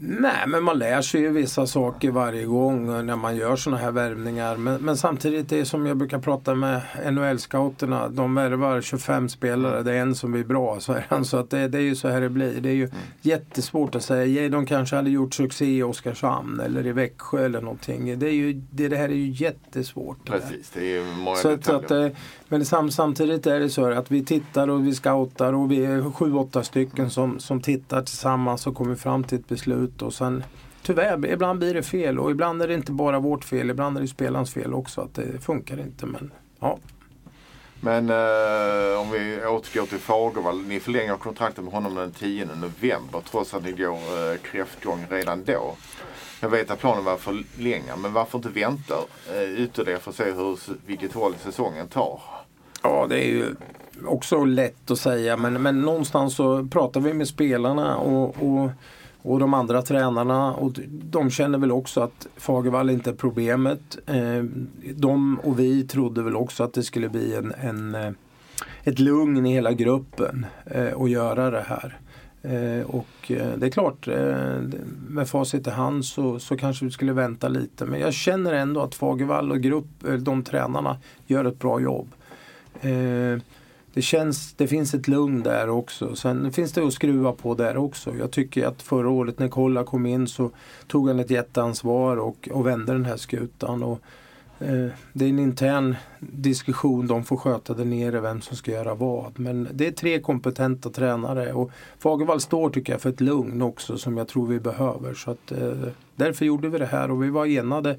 [0.00, 3.90] Nej, men man lär sig ju vissa saker varje gång när man gör sådana här
[3.90, 4.57] värvningar.
[4.57, 8.09] Men, men samtidigt, det är som jag brukar prata med NHL-scouterna.
[8.09, 10.80] De värvar 25 spelare, det är en som blir bra.
[10.80, 11.24] Så, är det.
[11.24, 12.61] så att det, det är ju så här det blir.
[12.61, 12.88] Det är ju
[13.22, 14.48] jättesvårt att säga.
[14.48, 18.18] De kanske hade gjort succé i Oskarshamn eller i Växjö eller någonting.
[18.18, 20.24] Det, är ju, det, det här är ju jättesvårt.
[20.24, 22.09] Precis, det är ju många Så så att, eh,
[22.48, 26.11] men sam, samtidigt är det så att vi tittar och vi scoutar och vi är
[26.11, 30.44] sju, åtta stycken som, som tittar tillsammans och kommer fram till ett beslut och sen
[30.83, 34.01] tyvärr, ibland blir det fel och ibland är det inte bara vårt fel, ibland är
[34.01, 36.07] det spelarens fel också att det funkar inte.
[36.07, 36.79] Men ja,
[37.81, 40.62] Men eh, om vi återgår till Fagervall.
[40.62, 45.44] Ni förlänger kontraktet med honom den 10 november trots att ni går eh, kräftgång redan
[45.44, 45.75] då.
[46.40, 48.94] Jag vet att planen var att förlänga men varför inte vänta
[49.33, 52.20] eh, ytterligare för att se hur, vilket håll säsongen tar?
[52.83, 53.55] Ja, det är ju
[54.07, 58.70] också lätt att säga men, men någonstans så pratar vi med spelarna och, och,
[59.25, 63.99] och de andra tränarna och de känner väl också att Fagervall inte är problemet.
[64.07, 64.45] Eh,
[64.95, 68.11] de och vi trodde väl också att det skulle bli en, en eh,
[68.85, 71.99] ett lugn i hela gruppen eh, att göra det här.
[72.87, 74.09] Och det är klart,
[75.09, 77.87] med facit i hand så, så kanske vi skulle vänta lite.
[77.87, 79.87] Men jag känner ändå att Fagervall och grupp,
[80.19, 82.09] de tränarna gör ett bra jobb.
[83.94, 86.16] Det, känns, det finns ett lugn där också.
[86.16, 88.14] Sen finns det att skruva på där också.
[88.16, 90.50] Jag tycker att förra året när Kolla kom in så
[90.87, 93.83] tog han ett jätteansvar och, och vände den här skutan.
[93.83, 94.00] Och,
[94.59, 98.94] eh, det är en intern diskussion, de får sköta där nere vem som ska göra
[98.94, 99.40] vad.
[99.40, 103.98] Men det är tre kompetenta tränare och Fagervall står tycker jag för ett lugn också
[103.98, 105.14] som jag tror vi behöver.
[105.14, 107.98] Så att, eh, därför gjorde vi det här och vi var enade,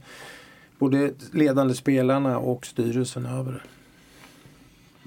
[0.80, 3.62] både ledande spelarna och styrelsen över det.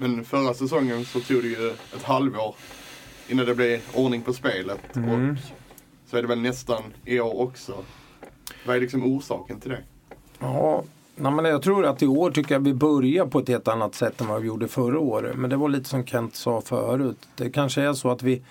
[0.01, 2.55] Men förra säsongen så tog det ju ett halvår
[3.27, 4.95] innan det blev ordning på spelet.
[4.95, 5.31] Mm.
[5.31, 5.37] Och
[6.05, 7.73] så är det väl nästan i år också.
[8.65, 9.83] Vad är liksom orsaken till det?
[10.39, 10.83] Ja,
[11.15, 13.95] nej, men jag tror att i år tycker jag vi börjar på ett helt annat
[13.95, 15.35] sätt än vad vi gjorde förra året.
[15.37, 17.27] Men det var lite som Kent sa förut.
[17.35, 18.41] Det kanske är så att vi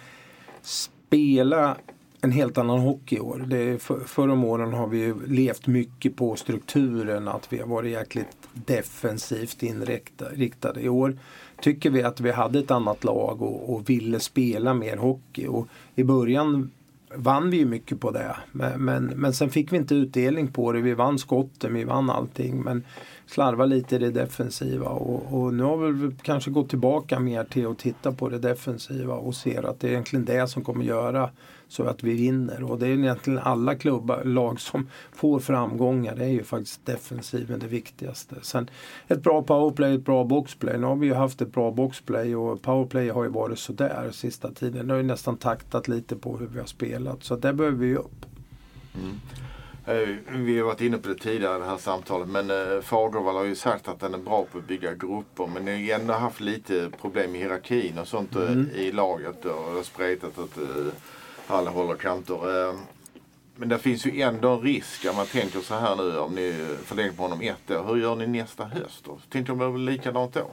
[0.63, 1.77] spelar
[2.21, 3.45] en helt annan hockey i år.
[3.47, 7.67] Det är för, förra åren har vi ju levt mycket på strukturen, att vi har
[7.67, 10.81] varit jäkligt defensivt inriktade.
[10.81, 11.19] I år
[11.61, 15.47] tycker vi att vi hade ett annat lag och, och ville spela mer hockey.
[15.47, 16.71] Och I början
[17.15, 18.37] vann vi ju mycket på det.
[18.53, 20.81] Men, men, men sen fick vi inte utdelning på det.
[20.81, 22.61] Vi vann skotten, vi vann allting.
[22.61, 22.85] Men
[23.27, 24.89] slarva lite i det defensiva.
[24.89, 29.15] Och, och nu har vi kanske gått tillbaka mer till att titta på det defensiva
[29.15, 31.31] och ser att det är egentligen det som kommer göra
[31.69, 32.63] så att vi vinner.
[32.71, 36.17] Och det är egentligen alla klubbar, lag som får framgångar.
[36.17, 38.35] Det är ju faktiskt defensiven det viktigaste.
[38.43, 38.71] Sen
[39.09, 40.79] ett bra powerplay, ett bra boxplay.
[40.79, 44.51] Nu har vi ju haft ett bra boxplay och powerplay har ju varit sådär sista
[44.53, 44.87] tiden.
[44.87, 47.25] Det har ju nästan taktat lite på hur vi har spelat.
[47.25, 48.27] Så där behöver vi upp.
[49.87, 53.35] Eh, Vi har varit inne på det tidigare i det här samtalet men eh, Fagervall
[53.37, 55.91] har ju sagt att den är bra på att bygga grupper men ni har ju
[55.91, 60.39] ändå haft lite problem i hierarkin och sånt eh, i laget och det har spretat
[60.39, 60.59] åt
[61.55, 62.69] alla håll och kanter.
[62.69, 62.75] Eh,
[63.57, 66.67] men det finns ju ändå en risk om man tänker så här nu om ni
[66.85, 67.85] förlänger på honom ett år.
[67.87, 69.19] Hur gör ni nästa höst då?
[69.31, 70.51] Tänker ni väl likadant då?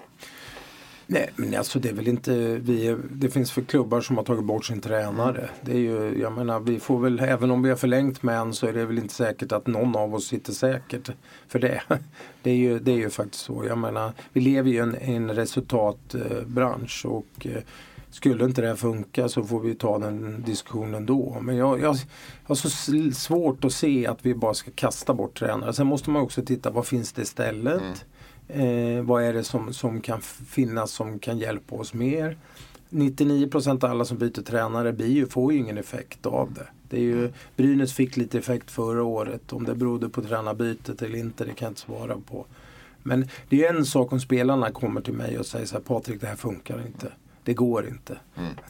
[1.07, 4.43] Nej men alltså det är väl inte vi, Det finns för klubbar som har tagit
[4.43, 5.49] bort sin tränare.
[5.61, 8.53] Det är ju, jag menar vi får väl, även om vi har förlängt med en
[8.53, 11.09] så är det väl inte säkert att någon av oss sitter säkert
[11.47, 11.81] för det.
[12.41, 13.65] Det är ju, det är ju faktiskt så.
[13.67, 17.61] Jag menar vi lever ju i en, en resultatbransch och eh,
[18.15, 21.37] skulle inte det här funka så får vi ta den diskussionen då.
[21.41, 21.99] Men jag, jag, jag
[22.43, 22.69] har så
[23.13, 25.73] svårt att se att vi bara ska kasta bort tränare.
[25.73, 28.05] Sen måste man också titta vad finns det istället?
[28.47, 32.37] Eh, vad är det som, som kan finnas som kan hjälpa oss mer?
[32.89, 36.67] 99% av alla som byter tränare blir får ju ingen effekt av det.
[36.89, 39.53] det är ju, Brynäs fick lite effekt förra året.
[39.53, 42.45] Om det berodde på tränarbytet eller inte, det kan jag inte svara på.
[43.03, 46.21] Men det är en sak om spelarna kommer till mig och säger så här, Patrik
[46.21, 47.11] det här funkar inte.
[47.45, 48.17] Det går inte.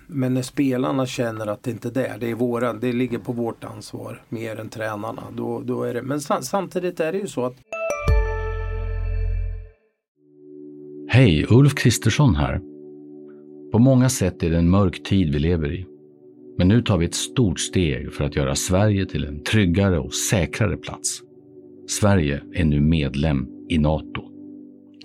[0.07, 3.31] Men när spelarna känner att det inte är det, det, är våra, det ligger på
[3.31, 5.23] vårt ansvar mer än tränarna.
[5.37, 7.55] Då, då är det, men sam- samtidigt är det ju så att
[11.07, 12.61] Hej, Ulf Kristersson här.
[13.71, 15.85] På många sätt är det en mörk tid vi lever i.
[16.57, 20.13] Men nu tar vi ett stort steg för att göra Sverige till en tryggare och
[20.13, 21.21] säkrare plats.
[21.87, 24.21] Sverige är nu medlem i Nato.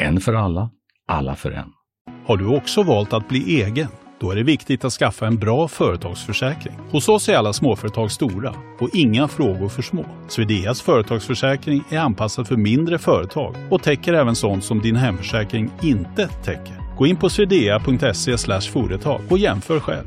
[0.01, 0.71] En för alla,
[1.07, 1.80] alla för en.
[2.27, 3.89] Har du också valt att bli egen?
[4.21, 6.75] Då är det viktigt att skaffa en bra företagsförsäkring.
[6.91, 10.05] Hos oss är alla småföretag stora och inga frågor för små.
[10.29, 16.29] Swedeas företagsförsäkring är anpassad för mindre företag och täcker även sånt som din hemförsäkring inte
[16.29, 16.97] täcker.
[16.99, 20.07] Gå in på swedea.se företag och jämför själv.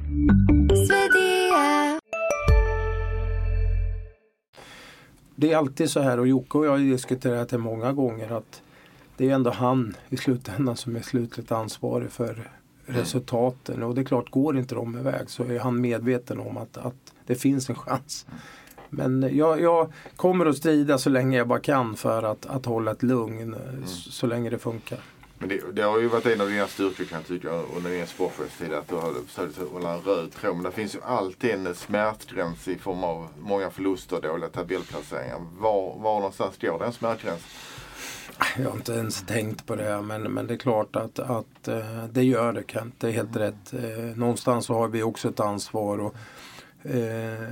[5.36, 8.63] det är alltid så här och Jocke och jag har diskuterat det många gånger att
[9.18, 12.52] det är ändå han i slutändan som är slutligt ansvarig för
[12.86, 13.84] resultaten.
[13.84, 16.96] Och det är klart, går inte de iväg så är han medveten om att, att
[17.26, 18.26] det finns en chans.
[18.90, 22.92] Men jag, jag kommer att strida så länge jag bara kan för att, att hålla
[22.92, 25.00] ett lugn eh, s- så länge det funkar.
[25.40, 28.08] Men det, det har ju varit en av dina styrkor kan jag tycka under din
[28.08, 30.56] sportchefstid att du har försökt hålla en röd tråd.
[30.56, 35.38] Men det finns ju alltid en smärtgräns i form av många förluster och dåliga tabellplaceringar.
[35.60, 37.50] Var, var någonstans går den smärtgränsen?
[38.58, 42.06] Jag har inte ens tänkt på det men, men det är klart att, att eh,
[42.12, 42.96] det gör det Kent.
[42.98, 43.74] Det är helt rätt.
[43.74, 45.98] Eh, någonstans så har vi också ett ansvar.
[45.98, 46.16] Och,
[46.92, 47.50] eh,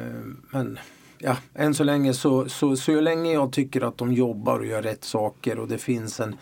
[0.51, 0.79] men
[1.17, 4.81] ja, än så länge så, så, så länge jag tycker att de jobbar och gör
[4.81, 6.35] rätt saker och det finns en,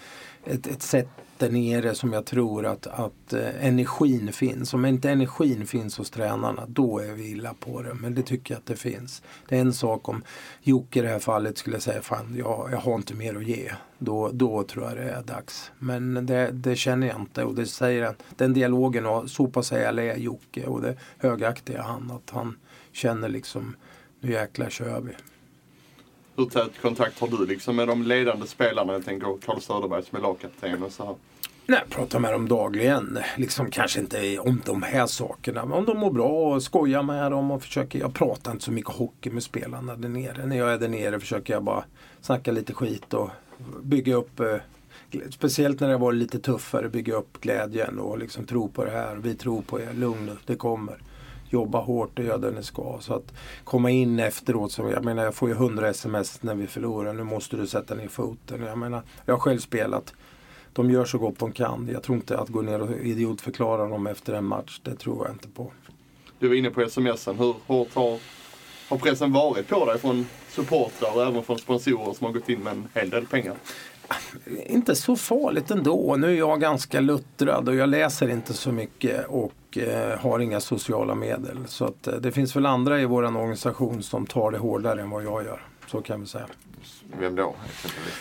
[0.46, 4.74] ett, ett sätt där nere som jag tror att, att eh, energin finns.
[4.74, 7.94] Om inte energin finns hos tränarna då är vi illa på det.
[7.94, 9.22] Men det tycker jag att det finns.
[9.48, 10.24] Det är en sak om
[10.62, 13.72] Jocke i det här fallet skulle säga fan jag, jag har inte mer att ge.
[13.98, 15.72] Då, då tror jag det är dags.
[15.80, 19.72] Men det, det känner jag inte och det säger att den dialogen och så pass
[19.72, 22.58] ärlig är Jocke och det högaktiga han att han
[22.92, 23.76] känner liksom
[24.20, 25.14] nu jäklar kör vi.
[26.40, 28.94] Hur tät kontakt har du liksom med de ledande spelarna?
[28.94, 31.16] Jag tänker Carl Söderberg som är lagkapten och så här.
[31.66, 33.20] Nej, jag pratar med dem dagligen.
[33.38, 35.66] Liksom kanske inte om de här sakerna.
[35.66, 38.00] Men om de mår bra och skojar med dem och försöker.
[38.00, 40.46] Jag pratar inte så mycket hockey med spelarna där nere.
[40.46, 41.84] När jag är där nere försöker jag bara
[42.22, 43.30] snacka lite skit och
[43.82, 44.56] bygga upp eh,
[45.32, 49.16] Speciellt när det var lite tuffare, bygga upp glädjen och liksom tro på det här.
[49.16, 50.98] Vi tror på er, lugn nu, det kommer
[51.50, 52.98] jobba hårt och göra det ni ska.
[53.00, 53.34] Så att
[53.64, 57.24] komma in efteråt, så, jag menar jag får ju hundra sms när vi förlorar, nu
[57.24, 58.64] måste du sätta ner foten.
[58.64, 60.14] Jag menar, jag har själv spelat.
[60.74, 61.90] De gör så gott de kan.
[61.94, 65.36] Jag tror inte att gå ner och idiotförklara dem efter en match, det tror jag
[65.36, 65.72] inte på.
[66.40, 68.20] Du var inne på smsen, hur hårt har,
[68.90, 72.60] har pressen varit på dig från supportrar och även från sponsorer som har gått in
[72.60, 73.56] med en hel del pengar?
[74.68, 76.16] Inte så farligt ändå.
[76.16, 80.60] Nu är jag ganska luttrad och jag läser inte så mycket och eh, har inga
[80.60, 81.58] sociala medel.
[81.68, 85.10] Så att, eh, det finns väl andra i vår organisation som tar det hårdare än
[85.10, 85.62] vad jag gör.
[85.88, 86.46] Så kan vi säga.
[87.20, 87.56] Vem då?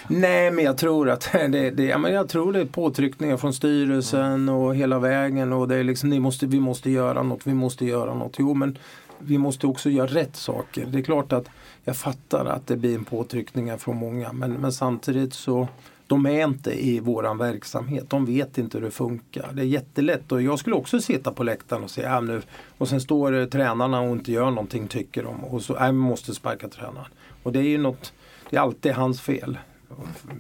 [0.09, 3.55] Nej men jag tror att det, det, ja, men jag tror det är påtryckningar från
[3.55, 4.55] styrelsen mm.
[4.55, 7.85] och hela vägen och det är liksom, ni måste, vi måste göra något, vi måste
[7.85, 8.37] göra något.
[8.39, 8.79] Jo men
[9.19, 10.87] vi måste också göra rätt saker.
[10.87, 11.49] Det är klart att
[11.89, 15.69] jag fattar att det blir en påtryckning från många men, men samtidigt så
[16.07, 18.11] de är inte i våran verksamhet.
[18.11, 19.53] De vet inte hur det funkar.
[19.53, 22.43] Det är jättelätt och jag skulle också sitta på läktaren och säga äh, nu
[22.79, 26.35] och sen står tränarna och inte gör någonting tycker de och så, äh, vi måste
[26.35, 27.11] sparka tränaren.
[27.43, 28.13] Och det är ju något,
[28.51, 29.59] det är alltid hans fel.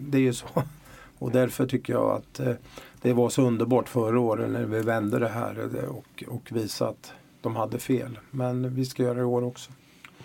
[0.00, 0.46] Det är ju så.
[1.18, 2.54] Och därför tycker jag att eh,
[3.02, 6.90] det var så underbart förra året när vi vände det här eh, och, och visade
[6.90, 8.18] att de hade fel.
[8.30, 9.70] Men vi ska göra det i år också.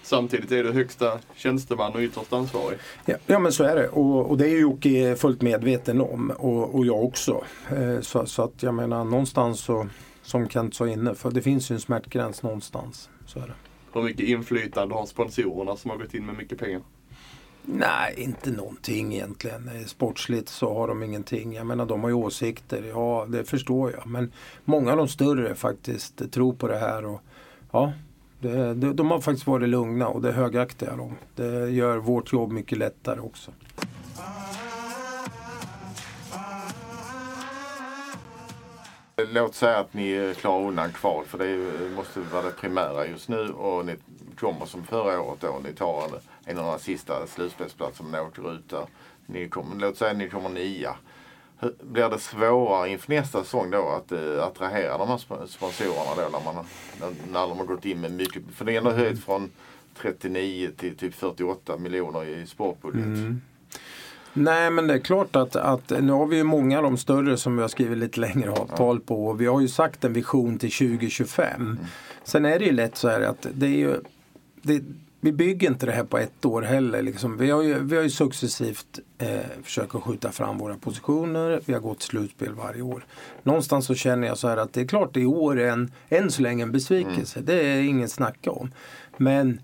[0.04, 2.80] Samtidigt är du högsta tjänsteman och ytterst ansvarig.
[3.06, 6.76] Ja, ja men så är det och, och det är Jocke fullt medveten om och,
[6.76, 7.44] och jag också.
[7.72, 9.88] Eh, så, så, att jag menar någonstans så,
[10.22, 13.10] som Kent sa inne, för det finns ju en smärtgräns någonstans.
[13.26, 13.54] Så är det.
[13.94, 16.82] Hur mycket inflytande har sponsorerna som har gått in med mycket pengar?
[17.66, 19.88] Nej, inte någonting egentligen.
[19.88, 21.54] Sportsligt så har de ingenting.
[21.54, 24.08] Jag menar de har ju åsikter, ja det förstår jag.
[24.08, 24.32] Men
[24.66, 27.06] många av de större faktiskt tror på det här.
[27.06, 27.22] Och,
[27.72, 27.94] ja,
[28.43, 30.89] det, det, de har faktiskt varit lugna och det högaktiga.
[30.97, 31.13] jag.
[31.36, 33.51] Det gör vårt jobb mycket lättare också.
[39.34, 43.49] Låt säga att ni klarar undan kval för det måste vara det primära just nu
[43.49, 43.95] och ni
[44.39, 45.62] kommer som förra året då.
[45.63, 46.03] Ni tar
[46.45, 48.86] en av de sista slutspelsplatserna ni åker ut där.
[49.25, 50.95] Ni kommer, låt säga att ni kommer nia.
[51.82, 56.54] Blir det svårare inför nästa säsong då att uh, attrahera de här sponsorerna då när,
[56.54, 56.65] man,
[56.99, 58.43] när, när de har gått in med mycket?
[58.56, 59.52] För det är ändå höjt från
[59.97, 63.06] 39 till typ 48 miljoner i sportbudget.
[63.06, 63.41] Mm.
[64.34, 67.38] Nej men det är klart att, att nu har vi ju många av de större
[67.38, 69.28] som vi har skrivit lite längre avtal på.
[69.28, 71.62] Och vi har ju sagt en vision till 2025.
[71.62, 71.78] Mm.
[72.23, 73.95] Sen är det ju lätt så här att det är ju
[74.62, 74.82] det,
[75.23, 77.01] vi bygger inte det här på ett år heller.
[77.01, 77.38] Liksom.
[77.38, 79.27] Vi, har ju, vi har ju successivt eh,
[79.63, 81.62] försökt skjuta fram våra positioner.
[81.65, 83.05] Vi har gått slutspel varje år.
[83.43, 86.31] Någonstans så känner jag så här att det är klart i år är en, än
[86.31, 87.39] så länge en besvikelse.
[87.39, 87.45] Mm.
[87.45, 88.71] Det är ingen snacka om.
[89.17, 89.62] Men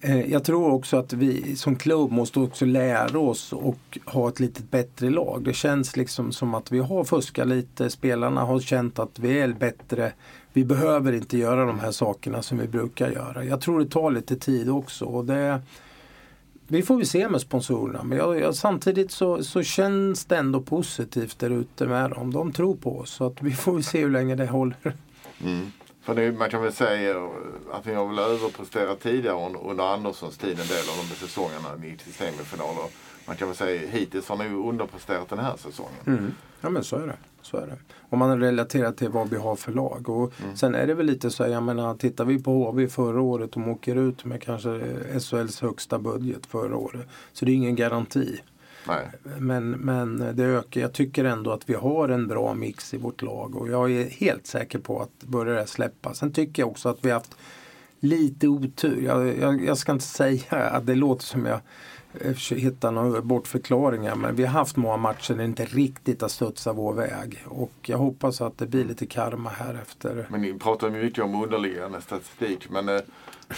[0.00, 4.40] eh, jag tror också att vi som klubb måste också lära oss och ha ett
[4.40, 5.44] lite bättre lag.
[5.44, 7.90] Det känns liksom som att vi har fuskat lite.
[7.90, 10.12] Spelarna har känt att vi är bättre
[10.56, 13.44] vi behöver inte göra de här sakerna som vi brukar göra.
[13.44, 15.04] Jag tror det tar lite tid också.
[15.04, 15.60] Och det,
[16.68, 20.60] vi får väl se med sponsorerna men jag, jag, samtidigt så, så känns det ändå
[20.60, 22.32] positivt där ute med dem.
[22.32, 24.96] De tror på oss så att vi får se hur länge det håller.
[25.44, 25.72] Mm.
[26.02, 27.30] För det, man kan väl säga
[27.72, 32.12] att ni har väl överpresterat tidigare under Anderssons tid en del av de säsongerna i
[32.12, 32.84] semifinaler.
[33.26, 36.00] Man kan väl säga hittills har ni underpresterat den här säsongen.
[36.06, 36.34] Mm.
[36.60, 37.16] Ja men så är det.
[37.46, 37.76] Så är det.
[38.08, 40.08] Om man relaterar till vad vi har för lag.
[40.08, 40.56] Och mm.
[40.56, 43.68] Sen är det väl lite så, jag menar tittar vi på HV förra året, de
[43.68, 44.80] åker ut med kanske
[45.20, 47.08] SHLs högsta budget förra året.
[47.32, 48.40] Så det är ingen garanti.
[48.88, 49.10] Nej.
[49.38, 50.80] Men, men det ökar.
[50.80, 54.04] Jag tycker ändå att vi har en bra mix i vårt lag och jag är
[54.04, 56.14] helt säker på att börja det släppa.
[56.14, 57.36] Sen tycker jag också att vi har haft
[58.00, 59.02] lite otur.
[59.04, 61.60] Jag, jag, jag ska inte säga att det låter som jag
[62.50, 66.76] hitta några bortförklaringar men vi har haft många matcher där det inte riktigt har studsat
[66.76, 67.44] vår väg.
[67.46, 70.26] Och jag hoppas att det blir lite karma här efter.
[70.30, 73.00] Men ni pratar mycket om underliggande statistik men, eh,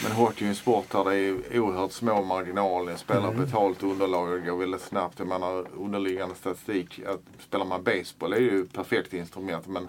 [0.02, 2.96] men hockey är en sport där det är oerhört små marginaler.
[2.96, 3.44] Spelar Mm.
[3.44, 5.18] betalt underlag och går väldigt snabbt.
[5.18, 7.00] Jag menar underliggande statistik.
[7.06, 9.88] Att spelar man baseball är ju ett perfekt instrument men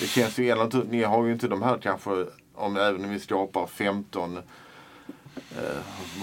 [0.00, 3.10] det känns ju ändå inte, ni har ju inte de här kanske, om även om
[3.10, 4.42] vi skapar 15 eh,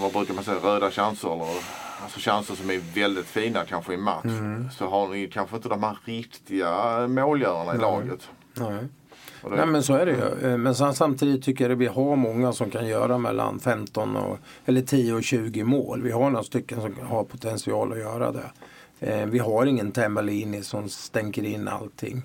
[0.00, 1.46] vad brukar man säga, röda chanser eller
[2.02, 4.24] alltså chanser som är väldigt fina kanske i match.
[4.24, 4.68] Mm.
[4.70, 7.80] Så har ni kanske inte de här riktiga målgörarna i Nej.
[7.82, 8.28] laget.
[8.54, 8.84] Nej.
[9.42, 10.50] Det- Nej men så är det ju.
[10.52, 14.38] Eh, Men samtidigt tycker jag att vi har många som kan göra mellan 15 och,
[14.64, 16.02] eller 10 och 20 mål.
[16.02, 18.50] Vi har några stycken som har potential att göra det.
[19.00, 22.22] Eh, Vi har ingen Tembellini som stänker in allting.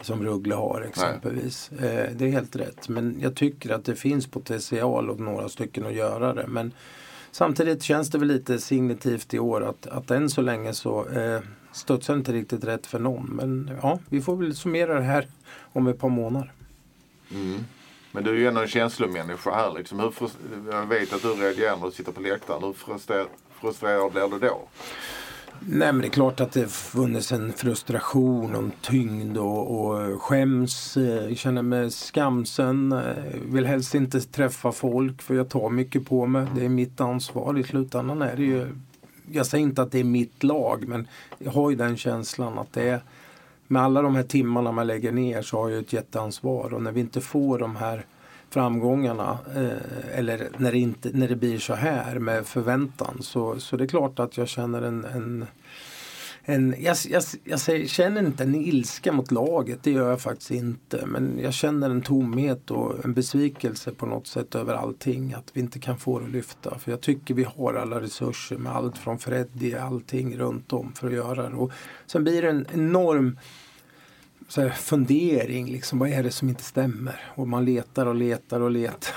[0.00, 1.70] Som Ruggle har exempelvis.
[1.72, 2.88] Eh, Det är helt rätt.
[2.88, 6.46] Men jag tycker att det finns potential åt några stycken att göra det.
[6.46, 6.72] Men
[7.30, 11.40] samtidigt känns det väl lite signitivt i år att, att än så länge så eh,
[11.72, 13.24] studsar inte riktigt rätt för någon.
[13.26, 15.26] Men ja, vi får väl summera det här
[15.72, 16.52] om ett par månader.
[17.30, 17.64] Mm.
[18.12, 20.00] Men du är ju ändå en känslomänniska här liksom.
[20.00, 20.12] Hur
[20.72, 22.62] jag vet att du reagerar när du sitter på läktaren.
[22.62, 23.26] Hur frustrer-
[23.60, 24.60] frustrerad blir du då?
[25.60, 30.22] Nej men det är klart att det funnits en frustration och en tyngd och, och
[30.22, 30.96] skäms.
[30.96, 32.92] Eh, jag Känner mig skamsen.
[32.92, 33.00] Eh,
[33.52, 36.46] vill helst inte träffa folk för jag tar mycket på mig.
[36.56, 37.58] Det är mitt ansvar.
[37.58, 38.66] I slutändan är det ju
[39.32, 42.72] jag säger inte att det är mitt lag men jag har ju den känslan att
[42.72, 43.00] det är
[43.66, 46.92] med alla de här timmarna man lägger ner så har jag ett jätteansvar och när
[46.92, 48.06] vi inte får de här
[48.50, 53.76] framgångarna eh, eller när det, inte, när det blir så här med förväntan så, så
[53.76, 55.46] det är klart att jag känner en, en
[56.50, 60.50] en, jag, jag, jag säger, känner inte en ilska mot laget, det gör jag faktiskt
[60.50, 61.06] inte.
[61.06, 65.32] Men jag känner en tomhet och en besvikelse på något sätt över allting.
[65.32, 66.78] Att vi inte kan få det att lyfta.
[66.78, 71.06] För jag tycker vi har alla resurser med allt från Freddy, allting runt om för
[71.06, 71.56] att göra det.
[71.56, 71.72] Och
[72.06, 73.38] sen blir det en enorm
[74.48, 77.20] så här, fundering, liksom, vad är det som inte stämmer?
[77.34, 79.14] Och man letar och letar och letar.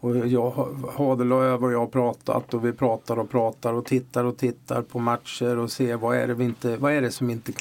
[0.00, 0.50] Och jag,
[0.92, 4.98] Hadelöv och jag har pratat och vi pratar och pratar och tittar och tittar på
[4.98, 7.52] matcher och ser vad är det, vi inte, vad är det som inte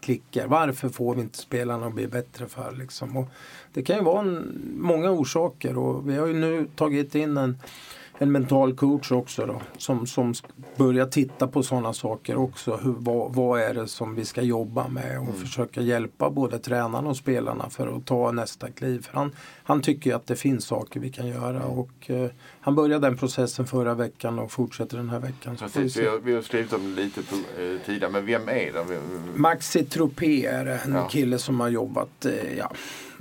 [0.00, 0.46] klickar?
[0.46, 2.72] Varför får vi inte spelarna att bli bättre för?
[2.78, 3.16] Liksom?
[3.16, 3.28] Och
[3.72, 7.58] det kan ju vara en, många orsaker och vi har ju nu tagit in en
[8.22, 10.34] en mental coach också då, som, som
[10.76, 12.76] börjar titta på sådana saker också.
[12.76, 17.08] Hur, vad, vad är det som vi ska jobba med och försöka hjälpa både tränarna
[17.08, 19.02] och spelarna för att ta nästa kliv.
[19.02, 19.32] För han,
[19.64, 22.30] han tycker att det finns saker vi kan göra och eh,
[22.60, 25.56] han började den processen förra veckan och fortsätter den här veckan.
[25.56, 28.12] Precis, vi, har, vi har skrivit om det lite eh, tidigare.
[28.12, 29.00] Men vem är det?
[29.34, 31.08] Maxi Tropé är en Ja.
[31.08, 32.72] kille som har jobbat eh, ja,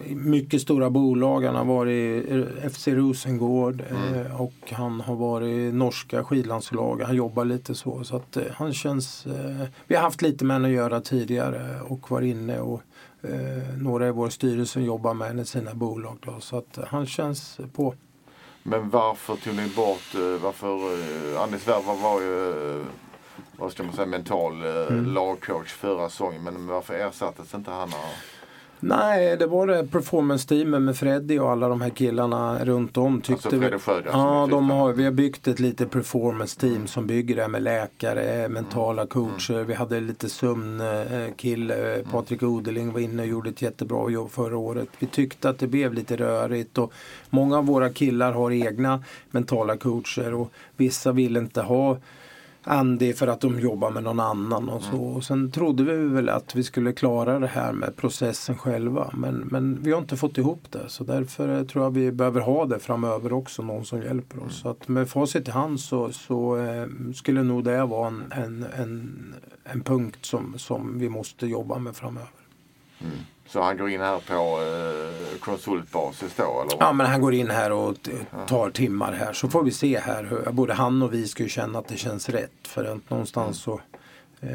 [0.07, 1.43] mycket stora bolag.
[1.43, 7.07] Han har varit i FC Rosengård eh, och han har varit norska skidlandslaget.
[7.07, 8.03] Han jobbar lite så.
[8.03, 11.81] så att, eh, han känns, eh, vi har haft lite med honom att göra tidigare
[11.87, 12.81] och var inne och
[13.77, 16.17] några i vår styrelse jobbar med honom i sina bolag.
[16.25, 17.93] Då, så att han känns på.
[18.63, 20.67] Men varför tog ni bort, varför,
[21.43, 22.53] Anders Werver var ju,
[23.57, 25.05] vad ska man säga, mental Mm.
[25.05, 26.43] lagcoach förra säsongen.
[26.43, 27.81] Men varför ersattes inte han?
[27.89, 28.38] av-
[28.79, 33.21] Nej, det var det performance-teamet med Freddy och alla de här killarna runt om.
[33.21, 37.35] Tyckte Alltså Schröder som Ja, de har, vi har byggt ett litet performance-team som bygger
[37.35, 39.63] det här med läkare, mentala coacher.
[39.63, 44.89] Vi hade lite sömnkille, Patrik Odeling var inne och gjorde ett jättebra jobb förra året.
[44.99, 46.93] Vi tyckte att det blev lite rörigt och
[47.29, 51.97] många av våra killar har egna mentala coacher och vissa vill inte ha
[52.69, 54.97] Andy för att de jobbar med någon annan och så.
[54.97, 59.11] Och sen trodde vi väl att vi skulle klara det här med processen själva.
[59.13, 60.89] Men, men vi har inte fått ihop det.
[60.89, 63.61] Så därför tror jag vi behöver ha det framöver också.
[63.61, 64.61] Någon som hjälper oss.
[64.61, 68.65] Så att med facit i hand så, så eh, skulle nog det vara en, en,
[68.77, 72.29] en, en punkt som, som vi måste jobba med framöver.
[73.49, 76.43] Så han går in här på eh, konsultbasis då?
[76.43, 76.53] Eller?
[76.77, 76.87] vad?
[76.87, 77.95] Ja men han går in här och
[78.47, 80.23] tar timmar här så får vi se här.
[80.23, 82.51] Hur, både han och vi ska ju känna att det känns rätt.
[82.67, 83.81] För att någonstans så
[84.41, 84.49] eh,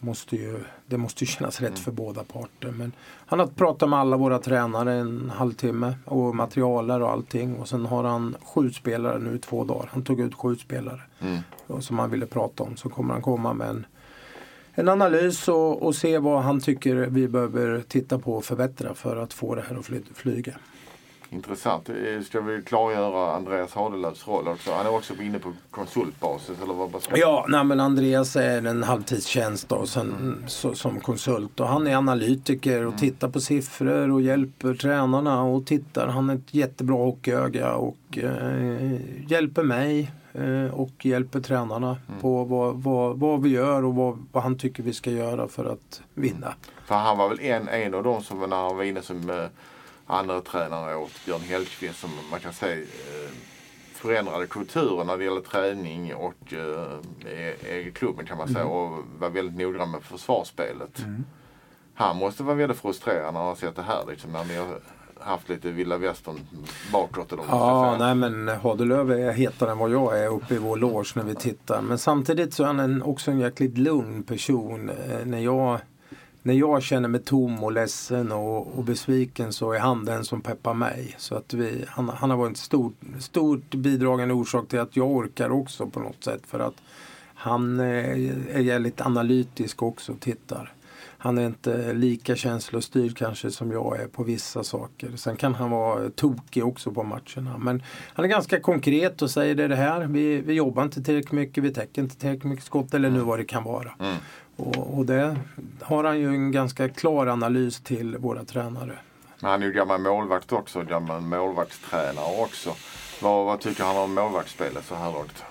[0.00, 2.70] måste ju, det måste ju kännas rätt för båda parter.
[2.70, 2.92] Men
[3.26, 7.56] han har pratat med alla våra tränare en halvtimme och materialer och allting.
[7.56, 9.88] Och sen har han sju spelare nu i två dagar.
[9.92, 11.82] Han tog ut sju spelare Mm.
[11.82, 12.76] som han ville prata om.
[12.76, 13.86] Så kommer han komma med en
[14.74, 19.16] en analys och, och se vad han tycker vi behöver titta på och förbättra för
[19.16, 20.52] att få det här att fly, flyga.
[21.30, 21.88] Intressant.
[21.88, 24.72] Eh, Ska vi klargöra Andreas Hadelövs roll också?
[24.72, 27.02] Han är också inne på konsultbasis eller vad?
[27.02, 31.60] ska- Ja, nej, men Andreas är en halvtidstjänst då, sen, så, som konsult.
[31.60, 36.06] Och han är analytiker och tittar på siffror och hjälper tränarna och tittar.
[36.08, 38.92] Han är ett jättebra hockeyöga och eh,
[39.30, 40.12] hjälper mig
[40.72, 44.92] och hjälper tränarna på vad, vad, vad vi gör och vad, vad han tycker vi
[44.92, 46.54] ska göra för att vinna.
[46.84, 49.46] För han var väl en, en av dem som när han var inne som eh,
[50.06, 53.30] andra tränare åt Björn Hellkvist som man kan säga eh,
[53.94, 59.04] förändrade kulturen när det gäller träning och eh, i, i klubben kan man säga och
[59.18, 61.04] var väldigt noggrann med försvarsspelet.
[61.94, 64.80] Han måste vara väldigt frustrerad när han har sett det här liksom när ni har
[65.24, 66.36] haft lite vilda västern
[66.92, 67.32] bakåt.
[67.48, 71.24] Ja, nej men Hadelöv är hetare än vad jag är uppe i vår loge när
[71.24, 71.82] vi tittar.
[71.82, 74.88] Men samtidigt så är han en, också en jäkligt lugn person.
[74.90, 75.80] Eh, när, jag,
[76.42, 80.40] när jag känner mig tom och ledsen och, och besviken så är han den som
[80.40, 81.14] peppar mig.
[81.18, 85.10] Så att vi, han, han har varit en stor, stort bidragande orsak till att jag
[85.10, 86.42] orkar också på något sätt.
[86.46, 86.74] För att
[87.34, 90.72] han eh, är jävligt analytisk också och tittar.
[91.22, 95.16] Han är inte lika känslostyrd kanske som jag är på vissa saker.
[95.16, 97.58] Sen kan han vara tokig också på matcherna.
[97.58, 97.82] Men
[98.14, 100.00] han är ganska konkret och säger det det här.
[100.00, 103.38] Vi, vi jobbar inte tillräckligt mycket, vi täcker inte tillräckligt mycket skott eller nu vad
[103.38, 103.90] det kan vara.
[104.56, 105.36] Och, och det
[105.80, 108.98] har han ju en ganska klar analys till våra tränare.
[109.40, 112.74] Men han är ju gammal målvakt också, gammal målvaktstränare också.
[113.22, 115.44] Vad, vad tycker han om målvaktsspelet så här långt?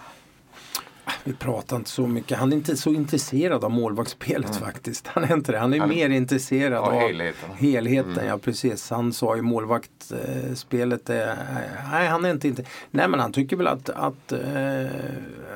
[1.24, 2.38] Vi pratar inte så mycket.
[2.38, 5.08] Han är inte så intresserad av målvaktsspelet faktiskt.
[5.08, 5.60] Han är inte det.
[5.60, 7.50] Han är mer intresserad av av helheten.
[7.58, 8.26] helheten.
[8.28, 8.90] Ja precis.
[8.90, 11.36] Han sa ju målvaktsspelet är...
[11.92, 12.64] Nej han är inte inte...
[12.92, 14.40] Nej men han tycker väl att, att eh,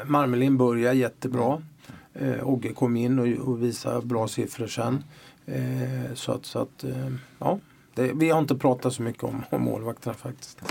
[0.05, 1.61] Marmelin börjar jättebra.
[2.13, 5.03] Eh, Ogge kom in och, och visade bra siffror sen.
[5.45, 7.59] Eh, så att, så att eh, ja.
[7.93, 10.61] Det, vi har inte pratat så mycket om, om målvakterna faktiskt.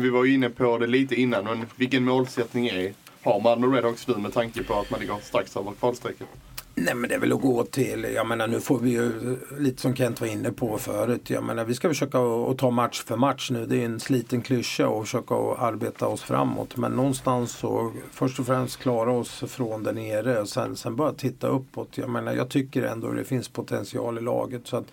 [0.00, 2.92] Vi var ju inne på det lite innan, men vilken målsättning är,
[3.22, 6.26] har Malmö Redhawks nu med tanke på att man ligger strax över kvalstrecket?
[6.74, 9.82] Nej men det är väl att gå till, jag menar nu får vi ju lite
[9.82, 11.30] som Kent var inne på förut.
[11.30, 13.66] Jag menar vi ska försöka att ta match för match nu.
[13.66, 16.76] Det är en sliten klyscha och försöka att arbeta oss framåt.
[16.76, 21.12] Men någonstans så först och främst klara oss från där nere och sen, sen bara
[21.12, 21.98] titta uppåt.
[21.98, 24.66] Jag menar jag tycker ändå det finns potential i laget.
[24.66, 24.86] Så att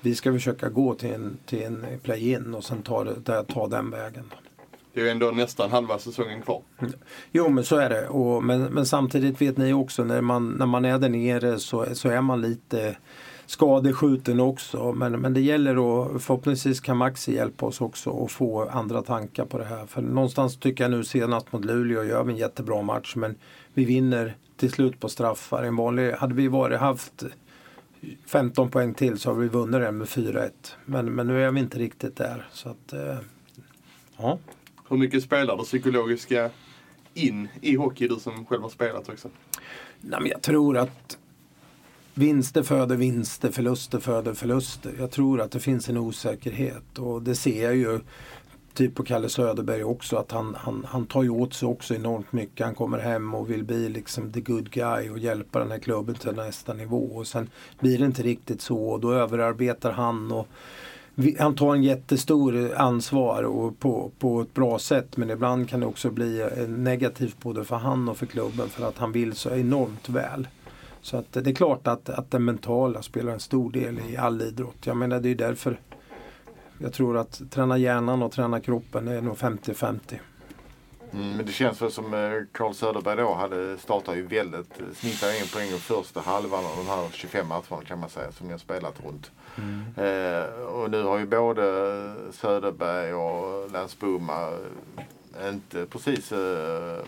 [0.00, 3.90] vi ska försöka gå till en, till en play-in och sen ta, det, ta den
[3.90, 4.24] vägen.
[4.94, 6.62] Det är ju ändå nästan halva säsongen kvar.
[7.32, 8.08] Jo men så är det.
[8.08, 11.86] Och, men, men samtidigt vet ni också när man, när man är där nere så,
[11.92, 12.96] så är man lite
[13.46, 14.92] skadeskjuten också.
[14.92, 19.44] Men, men det gäller att förhoppningsvis kan Maxi hjälpa oss också att få andra tankar
[19.44, 19.86] på det här.
[19.86, 23.34] För någonstans tycker jag nu senast mot Luleå gör vi en jättebra match men
[23.74, 25.62] vi vinner till slut på straffar.
[25.62, 27.24] En vanlig, hade vi varit haft
[28.26, 30.50] 15 poäng till så har vi vunnit den med 4-1.
[30.84, 32.48] Men, men nu är vi inte riktigt där.
[32.52, 33.18] Så att, eh,
[34.16, 34.38] ja.
[34.88, 36.50] Hur mycket spelar det psykologiska
[37.14, 39.28] in i hockey, du som själv har spelat också?
[40.00, 41.18] Nej, men jag tror att
[42.14, 44.94] vinster föder vinster, förluster föder förluster.
[44.98, 48.00] Jag tror att det finns en osäkerhet och det ser jag ju
[48.74, 52.32] typ på Kalle Söderberg också att han, han, han tar ju åt sig också enormt
[52.32, 52.66] mycket.
[52.66, 56.14] Han kommer hem och vill bli liksom the good guy och hjälpa den här klubben
[56.14, 57.04] till nästa nivå.
[57.04, 60.48] Och sen blir det inte riktigt så och då överarbetar han och
[61.38, 65.86] han tar en jättestor ansvar och på, på ett bra sätt men ibland kan det
[65.86, 69.50] också bli eh, negativt både för han och för klubben för att han vill så
[69.50, 70.48] enormt väl.
[71.00, 74.42] Så att det är klart att, att det mentala spelar en stor del i all
[74.42, 74.86] idrott.
[74.86, 75.80] Jag menar det är därför
[76.78, 80.18] jag tror att träna hjärnan och träna kroppen är nog 50-50.
[81.12, 84.86] Mm, men det känns väl som eh, Carl Söderberg då hade startat ju väldigt, eh,
[84.94, 88.46] snittade en poäng i första halvan av de här 25 matcherna kan man säga som
[88.46, 89.30] ni har spelat runt.
[89.96, 91.62] Eh, och nu har ju både
[92.32, 93.70] Söderberg och
[95.40, 96.98] eh, inte precis eh,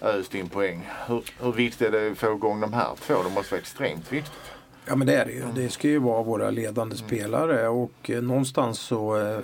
[0.00, 0.90] öst in poäng.
[1.06, 3.14] Hur, hur viktigt är det att få igång de här två?
[3.22, 4.52] Det måste vara extremt viktigt.
[4.84, 5.44] Ja men det är det ju.
[5.54, 9.38] Det ska ju vara våra ledande spelare och eh, någonstans så eh,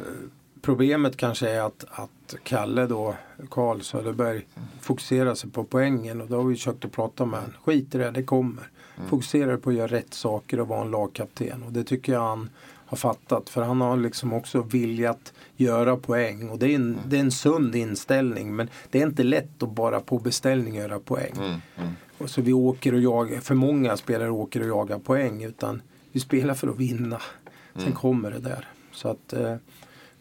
[0.65, 3.15] Problemet kanske är att, att Kalle då,
[3.51, 4.47] Karl Söderberg,
[4.81, 7.55] fokuserar sig på poängen och då har vi försökt att prata med honom.
[7.65, 8.71] Skit i det, det kommer.
[9.09, 12.51] Fokusera på att göra rätt saker och vara en lagkapten och det tycker jag han
[12.87, 13.49] har fattat.
[13.51, 17.31] För han har liksom också viljat göra poäng och det är en, det är en
[17.33, 21.61] sund inställning men det är inte lätt att bara på beställning göra poäng.
[22.19, 25.83] Och så vi åker och jagar, för många spelare åker och jagar poäng utan
[26.13, 27.21] vi spelar för att vinna.
[27.77, 28.69] Sen kommer det där.
[28.93, 29.57] Så att, eh,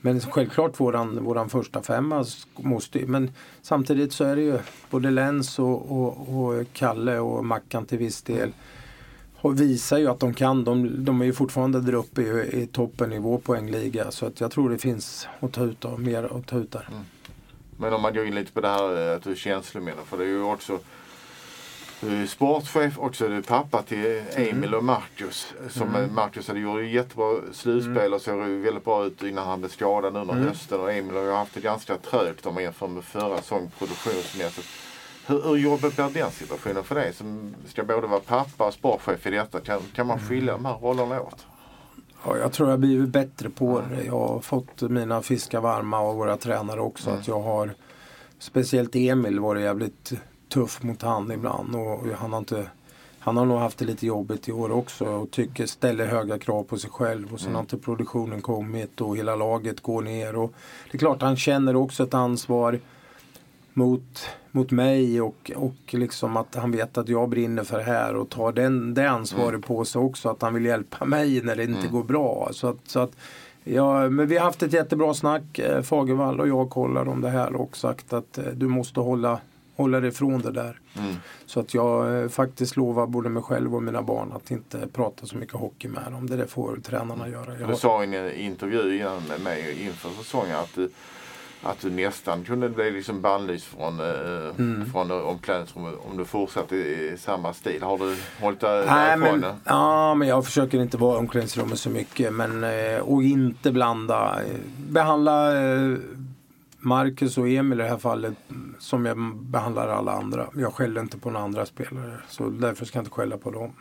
[0.06, 2.26] men självklart våran, våran första femma
[2.56, 3.32] måste Men
[3.62, 8.22] samtidigt så är det ju både Lens och, och, och Kalle och Mackan till viss
[8.22, 8.52] del
[9.36, 10.64] och visar ju att de kan.
[10.64, 14.12] De, de är ju fortfarande där uppe i, i toppennivå poängliga.
[14.12, 16.88] Så att jag tror det finns att ta ut av, mer att ta ut där.
[16.92, 17.04] Mm.
[17.78, 20.02] Men om man går in lite på det här eh, att du är känslomässig.
[20.06, 20.80] För det är ju också
[22.10, 23.28] du är sportchef också.
[23.28, 24.74] Du är pappa till Emil mm.
[24.74, 25.54] och Marcus.
[25.70, 26.16] Som mm.
[26.16, 28.14] Marcus hade gjort jättebra slutspel mm.
[28.14, 30.48] och såg väldigt bra ut innan han blev skadad nu under mm.
[30.48, 30.80] hösten.
[30.80, 34.68] Och Emil har ju haft det ganska trögt om man jämför med förra säsongen produktionsmässigt.
[35.26, 39.28] Hur, hur jobbigt blir den situationen för dig som ska både vara pappa och sportchef
[39.28, 39.60] i detta?
[39.60, 41.46] Kan, kan man skilja de här rollerna åt?
[42.26, 44.04] Ja, jag tror jag blivit bättre på det.
[44.04, 47.10] Jag har fått mina fiskar varma av våra tränare också.
[47.10, 47.20] Mm.
[47.20, 47.74] Att jag har,
[48.40, 50.14] speciellt Emil varit jävligt
[50.54, 51.76] tuff mot han ibland.
[51.76, 52.68] Och han, har inte,
[53.20, 56.64] han har nog haft det lite jobbigt i år också och tycker, ställer höga krav
[56.64, 57.34] på sig själv.
[57.34, 57.56] Och sen mm.
[57.56, 60.36] har inte produktionen kommit och hela laget går ner.
[60.36, 60.54] Och
[60.92, 62.80] det är klart han känner också ett ansvar
[63.74, 68.16] mot, mot mig och, och liksom att han vet att jag brinner för det här
[68.16, 69.62] och tar den, det ansvaret mm.
[69.62, 70.30] på sig också.
[70.30, 71.92] Att han vill hjälpa mig när det inte mm.
[71.92, 72.50] går bra.
[72.52, 73.12] Så att, så att,
[73.64, 77.30] ja, men vi har haft ett jättebra snack, eh, Fagervall och jag kollar om det
[77.30, 79.40] här och sagt att eh, du måste hålla,
[79.76, 80.80] hålla dig ifrån det där.
[80.98, 81.16] Mm.
[81.46, 85.26] Så att jag eh, faktiskt lovar både mig själv och mina barn att inte prata
[85.26, 86.28] så mycket hockey med dem.
[86.28, 87.60] Det får tränarna göra.
[87.60, 90.90] Jag du sa i en intervju innan med mig inför säsongen att du
[91.64, 94.92] att du nästan kunde bli liksom bannlyst från, eh, mm.
[94.92, 97.84] från omklädningsrummet om du fortsatte i samma stil.
[97.84, 101.90] Har du hållit dig Nej, men, Ja, men jag försöker inte vara i omklädningsrummet så
[101.90, 102.34] mycket.
[102.34, 104.40] Men, eh, och inte blanda.
[104.78, 105.98] Behandla eh,
[106.86, 108.34] Marcus och Emil i det här fallet
[108.80, 110.50] som jag behandlar alla andra.
[110.56, 112.20] Jag skäller inte på några andra spelare.
[112.28, 113.72] Så därför ska jag inte skälla på dem.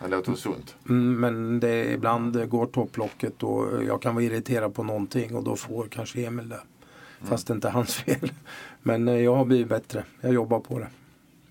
[0.00, 0.76] Det låter sunt.
[0.88, 5.56] Mm, men det, ibland går topplocket och jag kan vara irriterad på någonting och då
[5.56, 6.60] får kanske Emil det.
[7.20, 8.32] Fast det inte är hans fel.
[8.82, 10.04] Men eh, jag har blivit bättre.
[10.20, 10.88] Jag jobbar på det.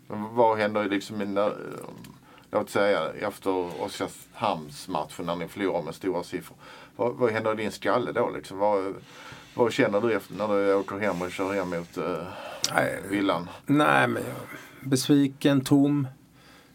[0.07, 1.47] vad händer liksom i, eh,
[2.51, 6.57] låt säga efter Oskarshamnsmatchen när ni förlorar med stora siffror.
[6.95, 8.57] Vad, vad händer i din skalle då liksom?
[8.57, 8.95] Vad,
[9.55, 11.97] vad känner du efter när du åker hem och kör hem mot
[12.73, 13.49] nej, villan?
[13.65, 14.35] Nej, men jag
[14.85, 16.07] besviken, tom.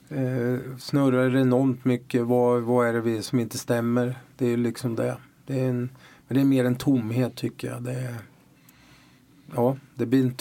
[0.09, 2.26] Eh, snurrar enormt mycket.
[2.26, 4.14] Vad, vad är det vi som inte stämmer?
[4.37, 5.16] Det är liksom det.
[5.47, 5.91] Det är, en,
[6.28, 7.83] men det är mer en tomhet tycker jag.
[7.83, 8.14] Det är,
[9.55, 10.35] ja, det blir en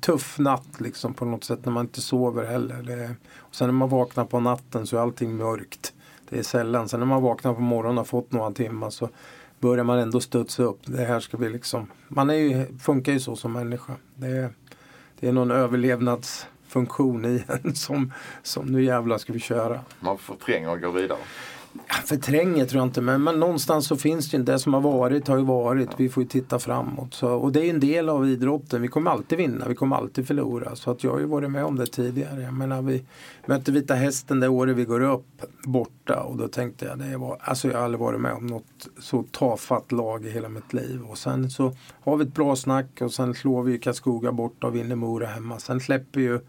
[0.00, 2.82] tuff natt liksom på något sätt när man inte sover heller.
[2.82, 5.92] Det, och sen när man vaknar på natten så är allting mörkt.
[6.28, 6.88] Det är sällan.
[6.88, 9.08] Sen när man vaknar på morgonen och har fått några timmar så
[9.60, 10.80] börjar man ändå studsa upp.
[10.84, 13.92] Det här ska vi liksom, man är ju, funkar ju så som människa.
[14.14, 14.50] Det är,
[15.20, 19.80] det är någon överlevnadsfunktion i en som, som nu jävlar ska vi köra.
[20.00, 21.18] Man förtränger och går vidare.
[22.04, 25.28] Förtränger tror jag inte men, men någonstans så finns det ju det som har varit
[25.28, 25.88] har ju varit.
[25.96, 27.14] Vi får ju titta framåt.
[27.14, 28.82] Så, och det är en del av idrotten.
[28.82, 30.76] Vi kommer alltid vinna, vi kommer alltid förlora.
[30.76, 32.42] Så att jag har ju varit med om det tidigare.
[32.42, 33.04] Jag menar vi
[33.46, 37.38] mötte Vita Hästen det året vi går upp borta och då tänkte jag det var,
[37.40, 41.02] alltså jag har aldrig varit med om något så tafatt lag i hela mitt liv.
[41.08, 41.72] Och sen så
[42.04, 45.58] har vi ett bra snack och sen slår vi Karlskoga borta och vinner Mora hemma.
[45.58, 46.40] Sen släpper ju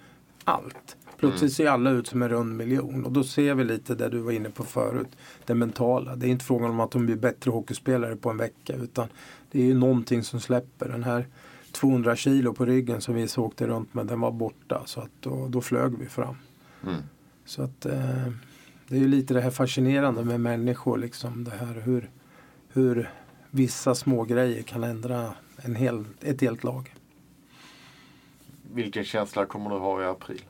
[0.43, 0.97] allt.
[1.17, 1.49] Plötsligt mm.
[1.49, 4.31] ser alla ut som en rund miljon och då ser vi lite det du var
[4.31, 5.07] inne på förut.
[5.45, 6.15] Det mentala.
[6.15, 9.07] Det är inte frågan om att de blir bättre hockeyspelare på en vecka utan
[9.51, 10.89] det är ju någonting som släpper.
[10.89, 11.25] Den här
[11.71, 15.47] 200 kilo på ryggen som vi åkte runt med den var borta så att då,
[15.47, 16.35] då flög vi fram.
[16.83, 17.01] Mm.
[17.45, 18.27] Så att eh,
[18.87, 22.09] det är ju lite det här fascinerande med människor liksom det här hur,
[22.73, 23.09] hur
[23.49, 26.93] vissa små grejer kan ändra en hel, ett helt lag.
[28.73, 30.41] Vilken känsla kommer du ha i april?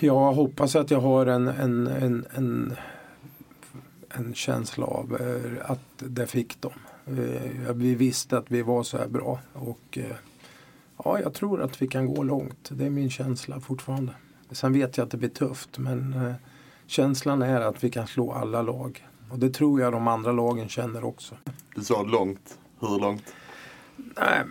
[0.00, 2.76] Jag hoppas att jag har en, en, en, en,
[4.08, 6.72] en känsla av eh, att det fick dem.
[7.06, 10.16] Eh, vi visste att vi var så här bra och eh,
[11.04, 12.68] ja, jag tror att vi kan gå långt.
[12.72, 14.12] Det är min känsla fortfarande.
[14.50, 16.34] Sen vet jag att det blir tufft men
[16.86, 19.08] känslan är att vi kan slå alla lag.
[19.30, 21.34] Och det tror jag de andra lagen känner också.
[21.74, 22.58] Du sa långt.
[22.80, 23.34] Hur långt?
[23.96, 24.42] Nej,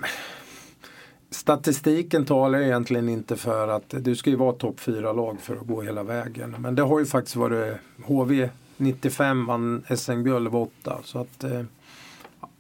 [1.34, 5.68] Statistiken talar egentligen inte för att du ska ju vara topp fyra lag för att
[5.68, 6.56] gå hela vägen.
[6.60, 11.00] Men det har ju faktiskt varit HV 95 vann SM-guld var 8.
[11.04, 11.64] Så att eh,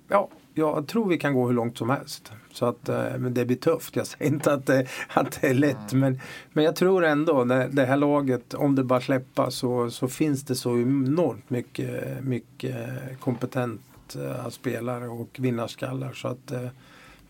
[0.07, 2.31] ja, jag tror vi kan gå hur långt som helst.
[2.51, 3.95] Så att eh, men det blir tufft.
[3.95, 5.93] Jag säger inte att det, att det är lätt.
[5.93, 5.99] Mm.
[5.99, 6.19] Men,
[6.53, 10.43] men jag tror ändå det, det här laget, om det bara släpper så, så finns
[10.43, 12.75] det så enormt mycket, mycket
[13.19, 16.13] kompetenta spelare och vinnarskallar.
[16.13, 16.51] Så att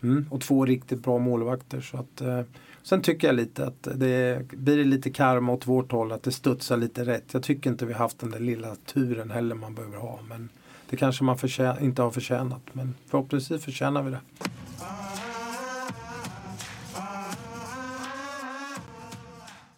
[0.04, 1.80] Mm, och två riktigt bra målvakter.
[1.80, 2.40] Så att, eh,
[2.82, 6.76] sen tycker jag lite att det blir lite karma åt vårt håll att det studsar
[6.76, 7.24] lite rätt.
[7.32, 10.18] Jag tycker inte vi haft den där lilla turen heller man behöver ha.
[10.28, 10.48] Men
[10.90, 11.38] det kanske man
[11.80, 12.62] inte har förtjänat.
[12.72, 14.20] Men förhoppningsvis förtjänar vi det.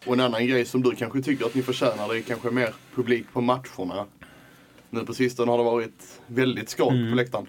[0.05, 2.73] Och en annan grej som du kanske tycker att ni förtjänar det är kanske mer
[2.95, 4.05] publik på matcherna.
[4.89, 7.09] Nu på sistone har det varit väldigt skalk Mm.
[7.09, 7.47] på läktaren.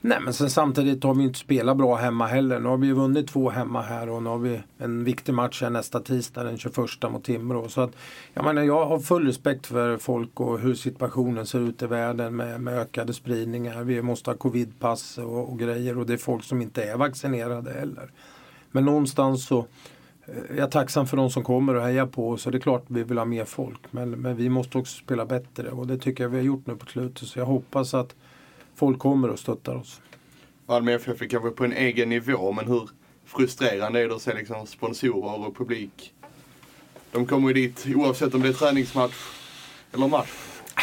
[0.00, 2.60] Nej men sen samtidigt har vi inte spelat bra hemma heller.
[2.60, 5.70] Nu har vi vunnit två hemma här och nu har vi en viktig match här
[5.70, 6.76] nästa tisdag den 21
[7.10, 7.68] mot Timrå.
[7.68, 7.90] Så att,
[8.34, 12.36] jag, menar, jag har full respekt för folk och hur situationen ser ut i världen
[12.36, 13.84] med, med ökade spridningar.
[13.84, 17.72] Vi måste ha covidpass och, och grejer och det är folk som inte är vaccinerade
[17.72, 18.10] heller.
[18.70, 19.58] Men någonstans så
[20.26, 22.60] eh, jag är tacksam för de som kommer och hejar på oss och det är
[22.60, 23.80] klart vi vill ha mer folk.
[23.90, 26.76] Men, men vi måste också spela bättre och det tycker jag vi har gjort nu
[26.76, 27.28] på slutet.
[27.28, 28.14] Så jag hoppas att
[28.76, 30.00] folk kommer och stöttar oss.
[30.66, 32.88] Malmö FF är kanske på en egen nivå men hur
[33.24, 36.14] frustrerande är det att se liksom sponsorer och publik?
[37.12, 39.14] De kommer ju dit oavsett om det är träningsmatch
[39.92, 40.30] eller match.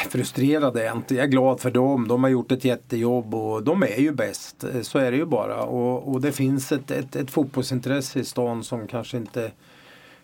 [0.10, 1.16] Frustrerad är jag inte.
[1.16, 2.08] Jag är glad för dem.
[2.08, 4.66] De har gjort ett jättejobb och de är ju bäst.
[4.82, 5.64] Så är det ju bara.
[5.64, 9.52] Och, och det finns ett, ett, ett fotbollsintresse i stan som kanske inte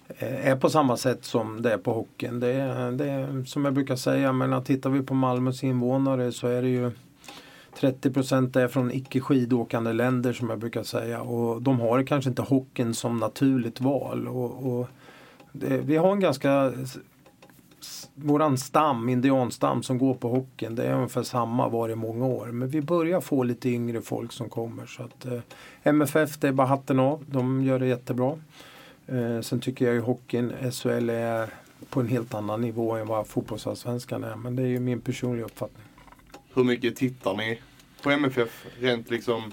[0.08, 2.40] eh, är på samma sätt som det är på hockeyn.
[2.40, 6.62] Det är, det som jag brukar säga, men tittar vi på Malmös invånare så är
[6.62, 6.92] det ju
[7.76, 11.22] 30 procent är från icke skidåkande länder som jag brukar säga.
[11.22, 14.28] Och de har kanske inte hockeyn som naturligt val.
[14.28, 14.88] Och, och
[15.52, 16.74] det, vi har en ganska
[18.16, 22.48] våran stam, indianstam som går på hockeyn, det är ungefär samma var i många år.
[22.48, 24.86] Men vi börjar få lite yngre folk som kommer.
[24.86, 25.40] Så att, eh,
[25.84, 27.26] MFF, det är bara hatten av.
[27.28, 28.40] De gör det jättebra.
[29.08, 31.50] Eh, sen tycker jag ju hockeyn, SHL är
[31.90, 34.36] på en helt annan nivå än vad fotbollsallsvenskan är.
[34.36, 35.89] Men det är ju min personliga uppfattning.
[36.54, 37.60] Hur mycket tittar ni
[38.04, 39.52] på MFF rent liksom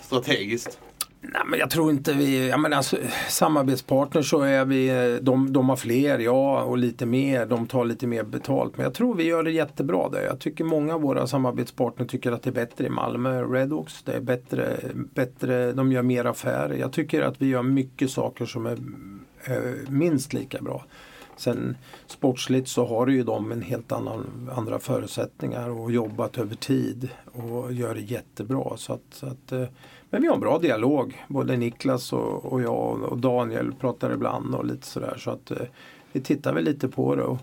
[0.00, 0.78] strategiskt?
[1.20, 2.96] Nej, men jag tror inte vi, jag menar, alltså,
[3.28, 7.84] samarbetspartners så är vi, eh, de, de har fler, ja och lite mer, de tar
[7.84, 8.76] lite mer betalt.
[8.76, 10.22] Men jag tror vi gör det jättebra där.
[10.22, 14.12] Jag tycker många av våra samarbetspartners tycker att det är bättre i Malmö, Redhawks, det
[14.12, 16.74] är bättre, bättre, de gör mer affärer.
[16.74, 18.78] Jag tycker att vi gör mycket saker som är
[19.44, 20.84] är minst lika bra.
[21.38, 21.76] Sen
[22.06, 27.72] sportsligt så har ju de en helt annan, andra förutsättningar och jobbat över tid och
[27.72, 28.76] gör det jättebra.
[28.76, 29.64] Så att, så att, eh,
[30.10, 31.24] men vi har en bra dialog.
[31.28, 35.16] Både Niklas och, och jag och Daniel pratar ibland och lite sådär.
[35.18, 35.66] Så att eh,
[36.12, 37.22] vi tittar väl lite på det.
[37.22, 37.38] Och,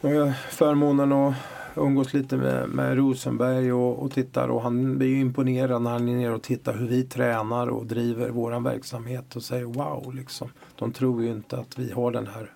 [0.00, 1.34] nu har jag förmånen att
[1.76, 6.08] umgås lite med, med Rosenberg och, och tittar och han blir ju imponerad när han
[6.08, 10.48] är nere och tittar hur vi tränar och driver våran verksamhet och säger wow liksom.
[10.76, 12.50] De tror ju inte att vi har den här,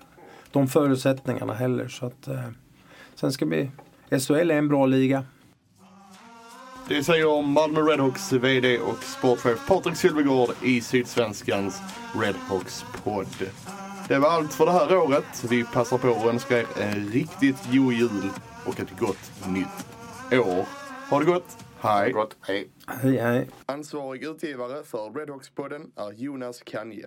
[0.53, 1.89] de förutsättningarna heller.
[1.89, 2.49] Så att, eh,
[3.15, 3.71] sen ska vi,
[4.11, 5.25] SHL är en bra liga.
[6.89, 11.81] Det säger Malmö Redhawks VD och sportchef Patrik Sylvegård i Sydsvenskans
[12.15, 13.51] Redhawks-podd.
[14.09, 15.45] Det var allt för det här året.
[15.51, 18.31] Vi passar på att önska er en riktigt god jul
[18.67, 19.87] och ett gott nytt
[20.41, 20.67] år.
[21.11, 21.57] Ha det gott!
[21.81, 22.13] Hej!
[22.13, 22.71] Gott, hej.
[22.87, 23.49] Hej hej.
[23.67, 27.07] Ansvarig utgivare för Redhawks-podden är Jonas Kanje.